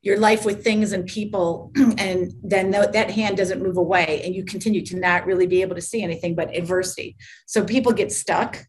your 0.00 0.18
life 0.18 0.44
with 0.46 0.64
things 0.64 0.92
and 0.92 1.06
people, 1.06 1.70
and 1.98 2.32
then 2.42 2.70
that 2.70 3.10
hand 3.10 3.36
doesn't 3.36 3.62
move 3.62 3.76
away, 3.76 4.22
and 4.24 4.34
you 4.34 4.42
continue 4.44 4.84
to 4.86 4.98
not 4.98 5.26
really 5.26 5.46
be 5.46 5.60
able 5.60 5.76
to 5.76 5.82
see 5.82 6.02
anything 6.02 6.34
but 6.34 6.56
adversity. 6.56 7.14
So 7.46 7.62
people 7.62 7.92
get 7.92 8.10
stuck 8.10 8.64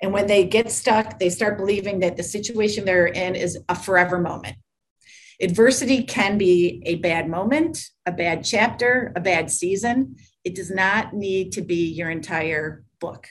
And 0.00 0.12
when 0.12 0.26
they 0.26 0.44
get 0.44 0.70
stuck, 0.70 1.18
they 1.18 1.30
start 1.30 1.58
believing 1.58 2.00
that 2.00 2.16
the 2.16 2.22
situation 2.22 2.84
they're 2.84 3.06
in 3.06 3.34
is 3.34 3.58
a 3.68 3.74
forever 3.74 4.18
moment. 4.18 4.56
Adversity 5.40 6.02
can 6.02 6.36
be 6.38 6.82
a 6.84 6.96
bad 6.96 7.28
moment, 7.28 7.90
a 8.06 8.12
bad 8.12 8.44
chapter, 8.44 9.12
a 9.14 9.20
bad 9.20 9.50
season. 9.50 10.16
It 10.44 10.54
does 10.54 10.70
not 10.70 11.14
need 11.14 11.52
to 11.52 11.62
be 11.62 11.88
your 11.88 12.10
entire 12.10 12.84
book. 13.00 13.28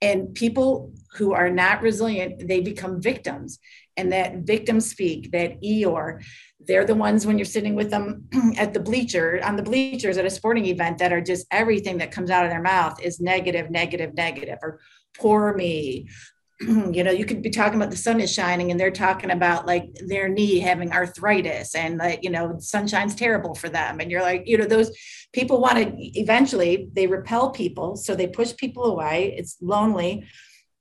And 0.00 0.34
people 0.34 0.94
who 1.14 1.32
are 1.32 1.50
not 1.50 1.82
resilient, 1.82 2.46
they 2.46 2.60
become 2.60 3.02
victims. 3.02 3.58
And 3.96 4.12
that 4.12 4.38
victim 4.38 4.80
speak, 4.80 5.32
that 5.32 5.60
Eeyore, 5.62 6.24
they're 6.66 6.84
the 6.84 6.94
ones 6.94 7.26
when 7.26 7.38
you're 7.38 7.44
sitting 7.44 7.74
with 7.74 7.90
them 7.90 8.28
at 8.56 8.74
the 8.74 8.80
bleacher, 8.80 9.40
on 9.44 9.56
the 9.56 9.62
bleachers 9.62 10.18
at 10.18 10.24
a 10.24 10.30
sporting 10.30 10.66
event 10.66 10.98
that 10.98 11.12
are 11.12 11.20
just 11.20 11.46
everything 11.50 11.98
that 11.98 12.12
comes 12.12 12.30
out 12.30 12.44
of 12.44 12.50
their 12.50 12.62
mouth 12.62 13.00
is 13.02 13.20
negative, 13.20 13.70
negative, 13.70 14.14
negative, 14.14 14.58
or 14.62 14.80
poor 15.18 15.54
me. 15.54 16.08
you 16.60 17.02
know, 17.02 17.10
you 17.10 17.24
could 17.24 17.40
be 17.40 17.48
talking 17.48 17.76
about 17.80 17.90
the 17.90 17.96
sun 17.96 18.20
is 18.20 18.30
shining 18.30 18.70
and 18.70 18.78
they're 18.78 18.90
talking 18.90 19.30
about 19.30 19.66
like 19.66 19.88
their 20.06 20.28
knee 20.28 20.60
having 20.60 20.92
arthritis 20.92 21.74
and 21.74 21.96
like, 21.96 22.22
you 22.22 22.28
know, 22.28 22.56
sunshine's 22.58 23.14
terrible 23.14 23.54
for 23.54 23.70
them. 23.70 23.98
And 23.98 24.10
you're 24.10 24.22
like, 24.22 24.46
you 24.46 24.58
know, 24.58 24.66
those 24.66 24.90
people 25.32 25.60
want 25.60 25.78
to 25.78 25.94
eventually 26.18 26.90
they 26.92 27.06
repel 27.06 27.50
people. 27.50 27.96
So 27.96 28.14
they 28.14 28.26
push 28.26 28.54
people 28.56 28.84
away. 28.84 29.34
It's 29.38 29.56
lonely. 29.62 30.26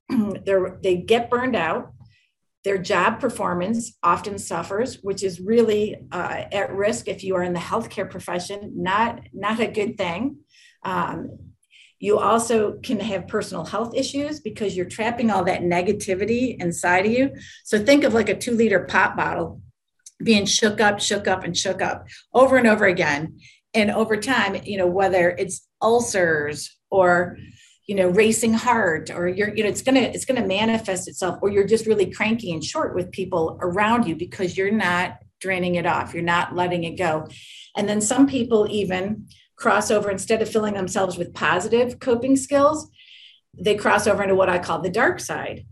they're, 0.45 0.77
they 0.83 0.97
get 0.97 1.29
burned 1.29 1.55
out 1.55 1.93
their 2.63 2.77
job 2.77 3.19
performance 3.19 3.97
often 4.03 4.37
suffers, 4.37 4.95
which 5.01 5.23
is 5.23 5.39
really 5.39 5.95
uh, 6.11 6.43
at 6.51 6.73
risk 6.73 7.07
if 7.07 7.23
you 7.23 7.35
are 7.35 7.43
in 7.43 7.53
the 7.53 7.59
healthcare 7.59 8.09
profession, 8.09 8.73
not, 8.75 9.21
not 9.33 9.59
a 9.59 9.67
good 9.67 9.97
thing. 9.97 10.37
Um, 10.83 11.39
you 11.99 12.17
also 12.17 12.79
can 12.81 12.99
have 12.99 13.27
personal 13.27 13.65
health 13.65 13.93
issues 13.95 14.39
because 14.39 14.75
you're 14.75 14.85
trapping 14.85 15.29
all 15.29 15.43
that 15.45 15.61
negativity 15.61 16.55
inside 16.61 17.05
of 17.05 17.11
you. 17.11 17.31
So 17.65 17.83
think 17.83 18.03
of 18.03 18.13
like 18.13 18.29
a 18.29 18.37
two 18.37 18.53
liter 18.53 18.85
pop 18.85 19.17
bottle 19.17 19.61
being 20.23 20.45
shook 20.45 20.81
up, 20.81 20.99
shook 20.99 21.27
up, 21.27 21.43
and 21.43 21.55
shook 21.55 21.81
up 21.81 22.07
over 22.33 22.57
and 22.57 22.67
over 22.67 22.85
again. 22.85 23.39
And 23.73 23.91
over 23.91 24.17
time, 24.17 24.61
you 24.63 24.77
know, 24.77 24.87
whether 24.87 25.29
it's 25.29 25.67
ulcers 25.81 26.75
or 26.89 27.37
you 27.89 27.95
know 27.95 28.07
racing 28.09 28.53
hard 28.53 29.09
or 29.09 29.27
you're 29.27 29.51
you 29.55 29.63
know 29.63 29.69
it's 29.69 29.81
gonna 29.81 29.99
it's 30.01 30.23
gonna 30.23 30.45
manifest 30.45 31.07
itself 31.07 31.39
or 31.41 31.49
you're 31.49 31.65
just 31.65 31.87
really 31.87 32.05
cranky 32.05 32.53
and 32.53 32.63
short 32.63 32.93
with 32.93 33.11
people 33.11 33.57
around 33.63 34.05
you 34.07 34.15
because 34.15 34.55
you're 34.55 34.69
not 34.69 35.17
draining 35.41 35.73
it 35.73 35.87
off 35.87 36.13
you're 36.13 36.21
not 36.21 36.55
letting 36.55 36.83
it 36.83 36.99
go. 36.99 37.27
And 37.75 37.89
then 37.89 37.99
some 37.99 38.27
people 38.27 38.67
even 38.69 39.27
cross 39.55 39.89
over 39.89 40.11
instead 40.11 40.39
of 40.39 40.49
filling 40.51 40.75
themselves 40.75 41.17
with 41.17 41.33
positive 41.33 41.99
coping 41.99 42.35
skills 42.35 42.87
they 43.59 43.75
cross 43.75 44.05
over 44.05 44.21
into 44.21 44.35
what 44.35 44.49
i 44.49 44.59
call 44.59 44.79
the 44.81 44.91
dark 44.91 45.19
side 45.19 45.65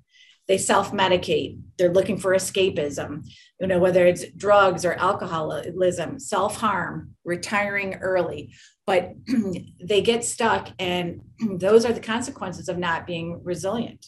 they 0.48 0.58
self-medicate. 0.58 1.60
They're 1.78 1.94
looking 1.94 2.18
for 2.18 2.34
escapism 2.34 3.24
you 3.60 3.68
know 3.68 3.80
whether 3.80 4.06
it's 4.06 4.26
drugs 4.36 4.86
or 4.86 4.94
alcoholism 4.94 6.20
self-harm 6.20 7.16
retiring 7.26 7.96
early. 7.96 8.54
But 8.86 9.14
they 9.84 10.02
get 10.02 10.24
stuck 10.24 10.70
and 10.80 11.22
those 11.60 11.86
are 11.86 11.94
the 11.94 12.00
consequences 12.00 12.70
of 12.70 12.78
not 12.78 13.08
being 13.08 13.42
resilient. 13.44 14.06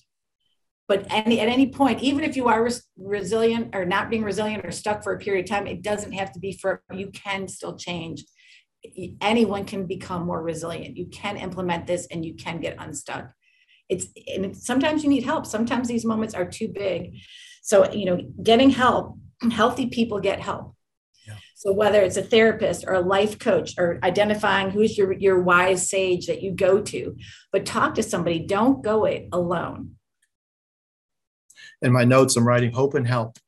But 0.87 1.05
any, 1.11 1.39
at 1.39 1.49
any 1.49 1.69
point 1.69 2.01
even 2.01 2.23
if 2.23 2.35
you 2.35 2.47
are 2.47 2.63
res- 2.63 2.87
resilient 2.97 3.75
or 3.75 3.85
not 3.85 4.09
being 4.09 4.23
resilient 4.23 4.65
or 4.65 4.71
stuck 4.71 5.03
for 5.03 5.13
a 5.13 5.19
period 5.19 5.45
of 5.45 5.49
time 5.49 5.67
it 5.67 5.81
doesn't 5.81 6.13
have 6.13 6.31
to 6.33 6.39
be 6.39 6.53
for 6.53 6.83
you 6.93 7.07
can 7.07 7.47
still 7.47 7.75
change. 7.75 8.23
Anyone 9.19 9.65
can 9.65 9.87
become 9.87 10.25
more 10.25 10.41
resilient. 10.41 10.95
You 10.95 11.07
can 11.07 11.37
implement 11.37 11.85
this 11.85 12.07
and 12.11 12.23
you 12.23 12.35
can 12.35 12.61
get 12.61 12.77
unstuck 12.79 13.33
it's 13.89 14.05
and 14.33 14.45
it's, 14.45 14.65
sometimes 14.65 15.03
you 15.03 15.09
need 15.09 15.23
help 15.23 15.45
sometimes 15.45 15.87
these 15.87 16.05
moments 16.05 16.33
are 16.33 16.45
too 16.45 16.67
big 16.67 17.15
so 17.61 17.91
you 17.91 18.05
know 18.05 18.19
getting 18.41 18.69
help 18.69 19.17
healthy 19.51 19.87
people 19.87 20.19
get 20.19 20.39
help 20.39 20.75
so 21.59 21.73
whether 21.73 22.01
it's 22.01 22.15
a 22.15 22.21
therapist 22.21 22.85
or 22.87 22.93
a 22.93 23.01
life 23.01 23.37
coach 23.37 23.73
or 23.77 23.99
identifying 24.01 24.69
who's 24.69 24.97
your, 24.97 25.11
your 25.11 25.41
wise 25.41 25.89
sage 25.89 26.27
that 26.27 26.41
you 26.41 26.53
go 26.53 26.79
to, 26.83 27.17
but 27.51 27.65
talk 27.65 27.95
to 27.95 28.03
somebody, 28.03 28.39
don't 28.39 28.81
go 28.81 29.03
it 29.03 29.27
alone. 29.33 29.95
In 31.81 31.91
my 31.91 32.05
notes, 32.05 32.37
I'm 32.37 32.47
writing 32.47 32.71
hope 32.71 32.93
and 32.93 33.05
help. 33.05 33.39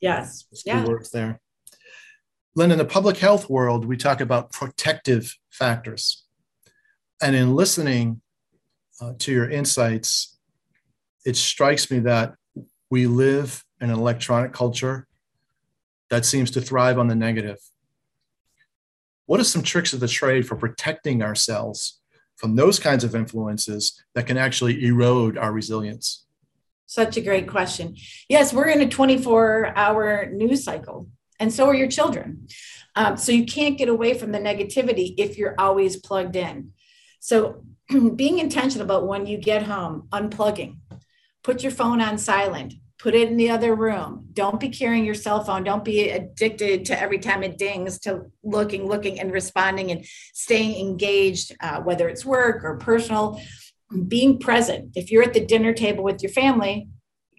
Yes. 0.00 0.44
yeah. 0.64 0.84
words 0.84 1.10
there. 1.10 1.40
Lynne, 2.56 2.72
in 2.72 2.78
the 2.78 2.84
public 2.84 3.18
health 3.18 3.48
world, 3.48 3.84
we 3.84 3.96
talk 3.96 4.20
about 4.20 4.50
protective 4.50 5.36
factors. 5.52 6.24
And 7.22 7.36
in 7.36 7.54
listening 7.54 8.22
uh, 9.00 9.12
to 9.18 9.32
your 9.32 9.50
insights, 9.50 10.38
it 11.24 11.36
strikes 11.36 11.90
me 11.90 12.00
that 12.00 12.34
we 12.90 13.06
live 13.06 13.64
in 13.80 13.90
an 13.90 13.98
electronic 13.98 14.52
culture 14.52 15.06
that 16.08 16.24
seems 16.24 16.50
to 16.52 16.60
thrive 16.60 16.98
on 16.98 17.08
the 17.08 17.14
negative. 17.14 17.58
What 19.26 19.40
are 19.40 19.44
some 19.44 19.62
tricks 19.62 19.92
of 19.92 20.00
the 20.00 20.08
trade 20.08 20.46
for 20.46 20.56
protecting 20.56 21.22
ourselves 21.22 22.00
from 22.36 22.54
those 22.54 22.78
kinds 22.78 23.02
of 23.02 23.14
influences 23.14 24.02
that 24.14 24.26
can 24.26 24.38
actually 24.38 24.84
erode 24.84 25.36
our 25.36 25.52
resilience? 25.52 26.26
Such 26.86 27.16
a 27.16 27.20
great 27.20 27.48
question. 27.48 27.96
Yes, 28.28 28.52
we're 28.52 28.68
in 28.68 28.80
a 28.80 28.88
24 28.88 29.72
hour 29.76 30.30
news 30.32 30.62
cycle, 30.62 31.08
and 31.40 31.52
so 31.52 31.66
are 31.66 31.74
your 31.74 31.88
children. 31.88 32.46
Um, 32.94 33.16
so 33.16 33.32
you 33.32 33.44
can't 33.44 33.76
get 33.76 33.88
away 33.88 34.14
from 34.14 34.30
the 34.30 34.38
negativity 34.38 35.14
if 35.18 35.36
you're 35.36 35.56
always 35.58 35.96
plugged 35.96 36.36
in. 36.36 36.70
So 37.18 37.64
being 38.16 38.38
intentional 38.38 38.84
about 38.84 39.06
when 39.06 39.26
you 39.26 39.38
get 39.38 39.64
home, 39.64 40.08
unplugging, 40.12 40.76
put 41.42 41.62
your 41.62 41.72
phone 41.72 42.00
on 42.00 42.18
silent, 42.18 42.74
put 42.98 43.14
it 43.14 43.28
in 43.28 43.36
the 43.36 43.50
other 43.50 43.74
room. 43.74 44.26
Don't 44.32 44.58
be 44.58 44.68
carrying 44.68 45.04
your 45.04 45.14
cell 45.14 45.44
phone. 45.44 45.64
Don't 45.64 45.84
be 45.84 46.10
addicted 46.10 46.84
to 46.86 47.00
every 47.00 47.18
time 47.18 47.42
it 47.42 47.58
dings 47.58 47.98
to 48.00 48.26
looking, 48.42 48.86
looking, 48.86 49.20
and 49.20 49.32
responding 49.32 49.90
and 49.90 50.04
staying 50.32 50.78
engaged, 50.84 51.54
uh, 51.60 51.80
whether 51.80 52.08
it's 52.08 52.24
work 52.24 52.64
or 52.64 52.78
personal. 52.78 53.40
Being 54.08 54.40
present. 54.40 54.90
If 54.96 55.12
you're 55.12 55.22
at 55.22 55.32
the 55.32 55.46
dinner 55.46 55.72
table 55.72 56.02
with 56.02 56.20
your 56.20 56.32
family, 56.32 56.88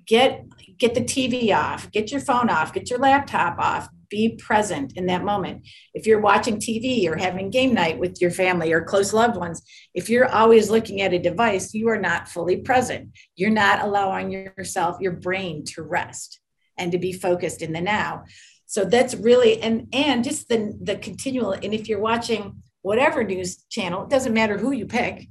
get 0.06 0.46
get 0.78 0.96
the 0.96 1.02
TV 1.02 1.54
off, 1.54 1.92
get 1.92 2.10
your 2.10 2.22
phone 2.22 2.50
off, 2.50 2.74
get 2.74 2.90
your 2.90 3.00
laptop 3.00 3.60
off, 3.60 3.90
be 4.10 4.36
present 4.38 4.94
in 4.96 5.06
that 5.08 5.24
moment. 5.24 5.68
If 5.94 6.08
you're 6.08 6.22
watching 6.22 6.58
TV 6.58 7.08
or 7.08 7.16
having 7.16 7.50
game 7.50 7.74
night 7.74 8.00
with 8.00 8.22
your 8.22 8.32
family 8.32 8.72
or 8.72 8.84
close 8.84 9.14
loved 9.14 9.38
ones, 9.38 9.62
if 9.94 10.10
you're 10.10 10.32
always 10.32 10.70
looking 10.70 11.02
at 11.02 11.14
a 11.14 11.20
device, 11.20 11.74
you 11.74 11.90
are 11.90 12.00
not 12.00 12.28
fully 12.28 12.58
present. 12.58 13.10
You're 13.36 13.50
not 13.50 13.84
allowing 13.84 14.32
yourself, 14.32 14.98
your 15.00 15.14
brain 15.14 15.64
to 15.76 15.84
rest 15.84 16.40
and 16.78 16.92
to 16.92 16.98
be 16.98 17.14
focused 17.14 17.62
in 17.62 17.74
the 17.74 17.82
now. 17.82 18.24
So 18.66 18.84
that's 18.84 19.16
really 19.16 19.62
and 19.62 19.88
and 19.94 20.24
just 20.24 20.50
the 20.50 20.78
the 20.82 20.98
continual 20.98 21.54
and 21.54 21.74
if 21.74 21.88
you're 21.88 22.02
watching 22.02 22.62
whatever 22.82 23.24
news 23.24 23.64
channel, 23.70 24.04
it 24.04 24.10
doesn't 24.10 24.34
matter 24.34 24.58
who 24.58 24.72
you 24.72 24.86
pick, 24.86 25.28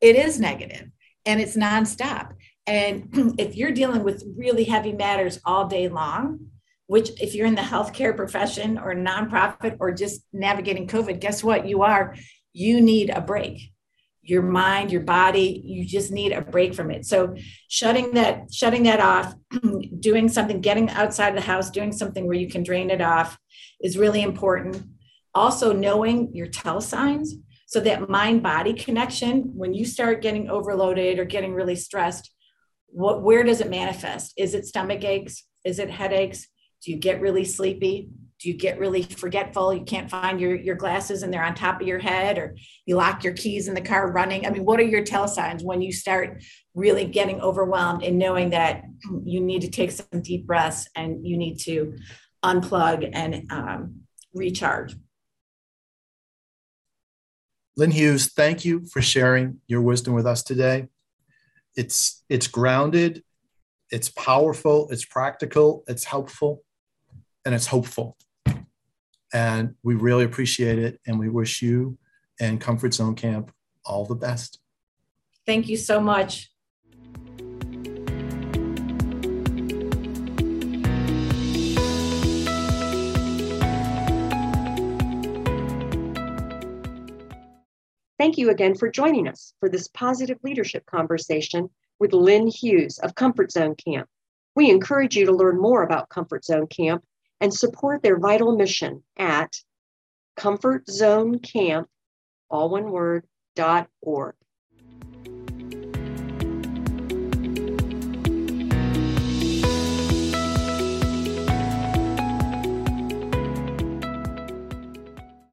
it 0.00 0.16
is 0.16 0.38
negative 0.38 0.90
and 1.26 1.40
it's 1.40 1.56
nonstop. 1.56 2.32
And 2.66 3.34
if 3.38 3.56
you're 3.56 3.72
dealing 3.72 4.04
with 4.04 4.24
really 4.36 4.64
heavy 4.64 4.92
matters 4.92 5.40
all 5.44 5.66
day 5.66 5.88
long, 5.88 6.50
which 6.88 7.10
if 7.20 7.34
you're 7.34 7.46
in 7.46 7.54
the 7.54 7.60
healthcare 7.60 8.16
profession 8.16 8.78
or 8.78 8.94
nonprofit 8.94 9.76
or 9.78 9.92
just 9.92 10.22
navigating 10.32 10.88
COVID, 10.88 11.20
guess 11.20 11.44
what? 11.44 11.68
You 11.68 11.82
are, 11.82 12.16
you 12.54 12.80
need 12.80 13.10
a 13.10 13.20
break. 13.20 13.72
Your 14.22 14.40
mind, 14.40 14.90
your 14.90 15.02
body, 15.02 15.62
you 15.64 15.84
just 15.84 16.10
need 16.10 16.32
a 16.32 16.40
break 16.40 16.74
from 16.74 16.90
it. 16.90 17.04
So 17.04 17.36
shutting 17.68 18.12
that, 18.12 18.52
shutting 18.52 18.84
that 18.84 19.00
off, 19.00 19.34
doing 20.00 20.30
something, 20.30 20.62
getting 20.62 20.88
outside 20.90 21.36
the 21.36 21.42
house, 21.42 21.70
doing 21.70 21.92
something 21.92 22.26
where 22.26 22.36
you 22.36 22.48
can 22.48 22.62
drain 22.62 22.90
it 22.90 23.02
off 23.02 23.38
is 23.82 23.98
really 23.98 24.22
important. 24.22 24.82
Also 25.34 25.74
knowing 25.74 26.34
your 26.34 26.46
tell 26.46 26.80
signs. 26.80 27.34
So 27.66 27.80
that 27.80 28.08
mind 28.08 28.42
body 28.42 28.72
connection, 28.72 29.52
when 29.54 29.74
you 29.74 29.84
start 29.84 30.22
getting 30.22 30.48
overloaded 30.48 31.18
or 31.18 31.26
getting 31.26 31.52
really 31.52 31.76
stressed, 31.76 32.30
what 32.86 33.22
where 33.22 33.44
does 33.44 33.60
it 33.60 33.68
manifest? 33.68 34.32
Is 34.38 34.54
it 34.54 34.64
stomach 34.64 35.04
aches? 35.04 35.44
Is 35.66 35.78
it 35.78 35.90
headaches? 35.90 36.48
Do 36.84 36.90
you 36.90 36.96
get 36.96 37.20
really 37.20 37.44
sleepy? 37.44 38.10
Do 38.40 38.48
you 38.48 38.54
get 38.54 38.78
really 38.78 39.02
forgetful? 39.02 39.74
You 39.74 39.84
can't 39.84 40.08
find 40.08 40.40
your, 40.40 40.54
your 40.54 40.76
glasses 40.76 41.22
and 41.22 41.32
they're 41.32 41.42
on 41.42 41.54
top 41.54 41.80
of 41.80 41.88
your 41.88 41.98
head, 41.98 42.38
or 42.38 42.56
you 42.86 42.94
lock 42.94 43.24
your 43.24 43.32
keys 43.32 43.66
in 43.66 43.74
the 43.74 43.80
car 43.80 44.12
running? 44.12 44.46
I 44.46 44.50
mean, 44.50 44.64
what 44.64 44.78
are 44.78 44.84
your 44.84 45.02
tell 45.02 45.26
signs 45.26 45.64
when 45.64 45.82
you 45.82 45.92
start 45.92 46.42
really 46.74 47.04
getting 47.04 47.40
overwhelmed 47.40 48.04
and 48.04 48.16
knowing 48.16 48.50
that 48.50 48.84
you 49.24 49.40
need 49.40 49.62
to 49.62 49.70
take 49.70 49.90
some 49.90 50.22
deep 50.22 50.46
breaths 50.46 50.88
and 50.94 51.26
you 51.26 51.36
need 51.36 51.58
to 51.62 51.96
unplug 52.44 53.10
and 53.12 53.50
um, 53.50 54.02
recharge? 54.32 54.94
Lynne 57.76 57.90
Hughes, 57.90 58.32
thank 58.32 58.64
you 58.64 58.86
for 58.86 59.02
sharing 59.02 59.60
your 59.66 59.82
wisdom 59.82 60.14
with 60.14 60.26
us 60.26 60.44
today. 60.44 60.86
It's 61.76 62.24
it's 62.28 62.46
grounded, 62.46 63.22
it's 63.90 64.08
powerful, 64.08 64.88
it's 64.90 65.04
practical, 65.04 65.84
it's 65.88 66.04
helpful 66.04 66.62
and 67.48 67.54
it's 67.54 67.66
hopeful. 67.66 68.14
And 69.32 69.74
we 69.82 69.94
really 69.94 70.24
appreciate 70.24 70.78
it. 70.78 71.00
And 71.06 71.18
we 71.18 71.30
wish 71.30 71.62
you 71.62 71.96
and 72.38 72.60
Comfort 72.60 72.92
Zone 72.92 73.14
Camp 73.14 73.50
all 73.86 74.04
the 74.04 74.14
best. 74.14 74.60
Thank 75.46 75.66
you 75.66 75.78
so 75.78 75.98
much. 75.98 76.50
Thank 88.18 88.36
you 88.36 88.50
again 88.50 88.74
for 88.74 88.90
joining 88.90 89.26
us 89.26 89.54
for 89.58 89.70
this 89.70 89.88
positive 89.88 90.36
leadership 90.42 90.84
conversation 90.84 91.70
with 91.98 92.12
Lynne 92.12 92.48
Hughes 92.48 92.98
of 92.98 93.14
Comfort 93.14 93.50
Zone 93.50 93.74
Camp. 93.74 94.06
We 94.54 94.68
encourage 94.68 95.16
you 95.16 95.24
to 95.24 95.32
learn 95.32 95.58
more 95.58 95.82
about 95.82 96.10
Comfort 96.10 96.44
Zone 96.44 96.66
Camp 96.66 97.02
and 97.40 97.52
support 97.52 98.02
their 98.02 98.18
vital 98.18 98.56
mission 98.56 99.02
at 99.16 99.52
comfortzonecamp, 100.38 101.86
all 102.50 102.70
one 102.70 102.90
word, 102.90 103.24
dot 103.54 103.88
org. 104.00 104.34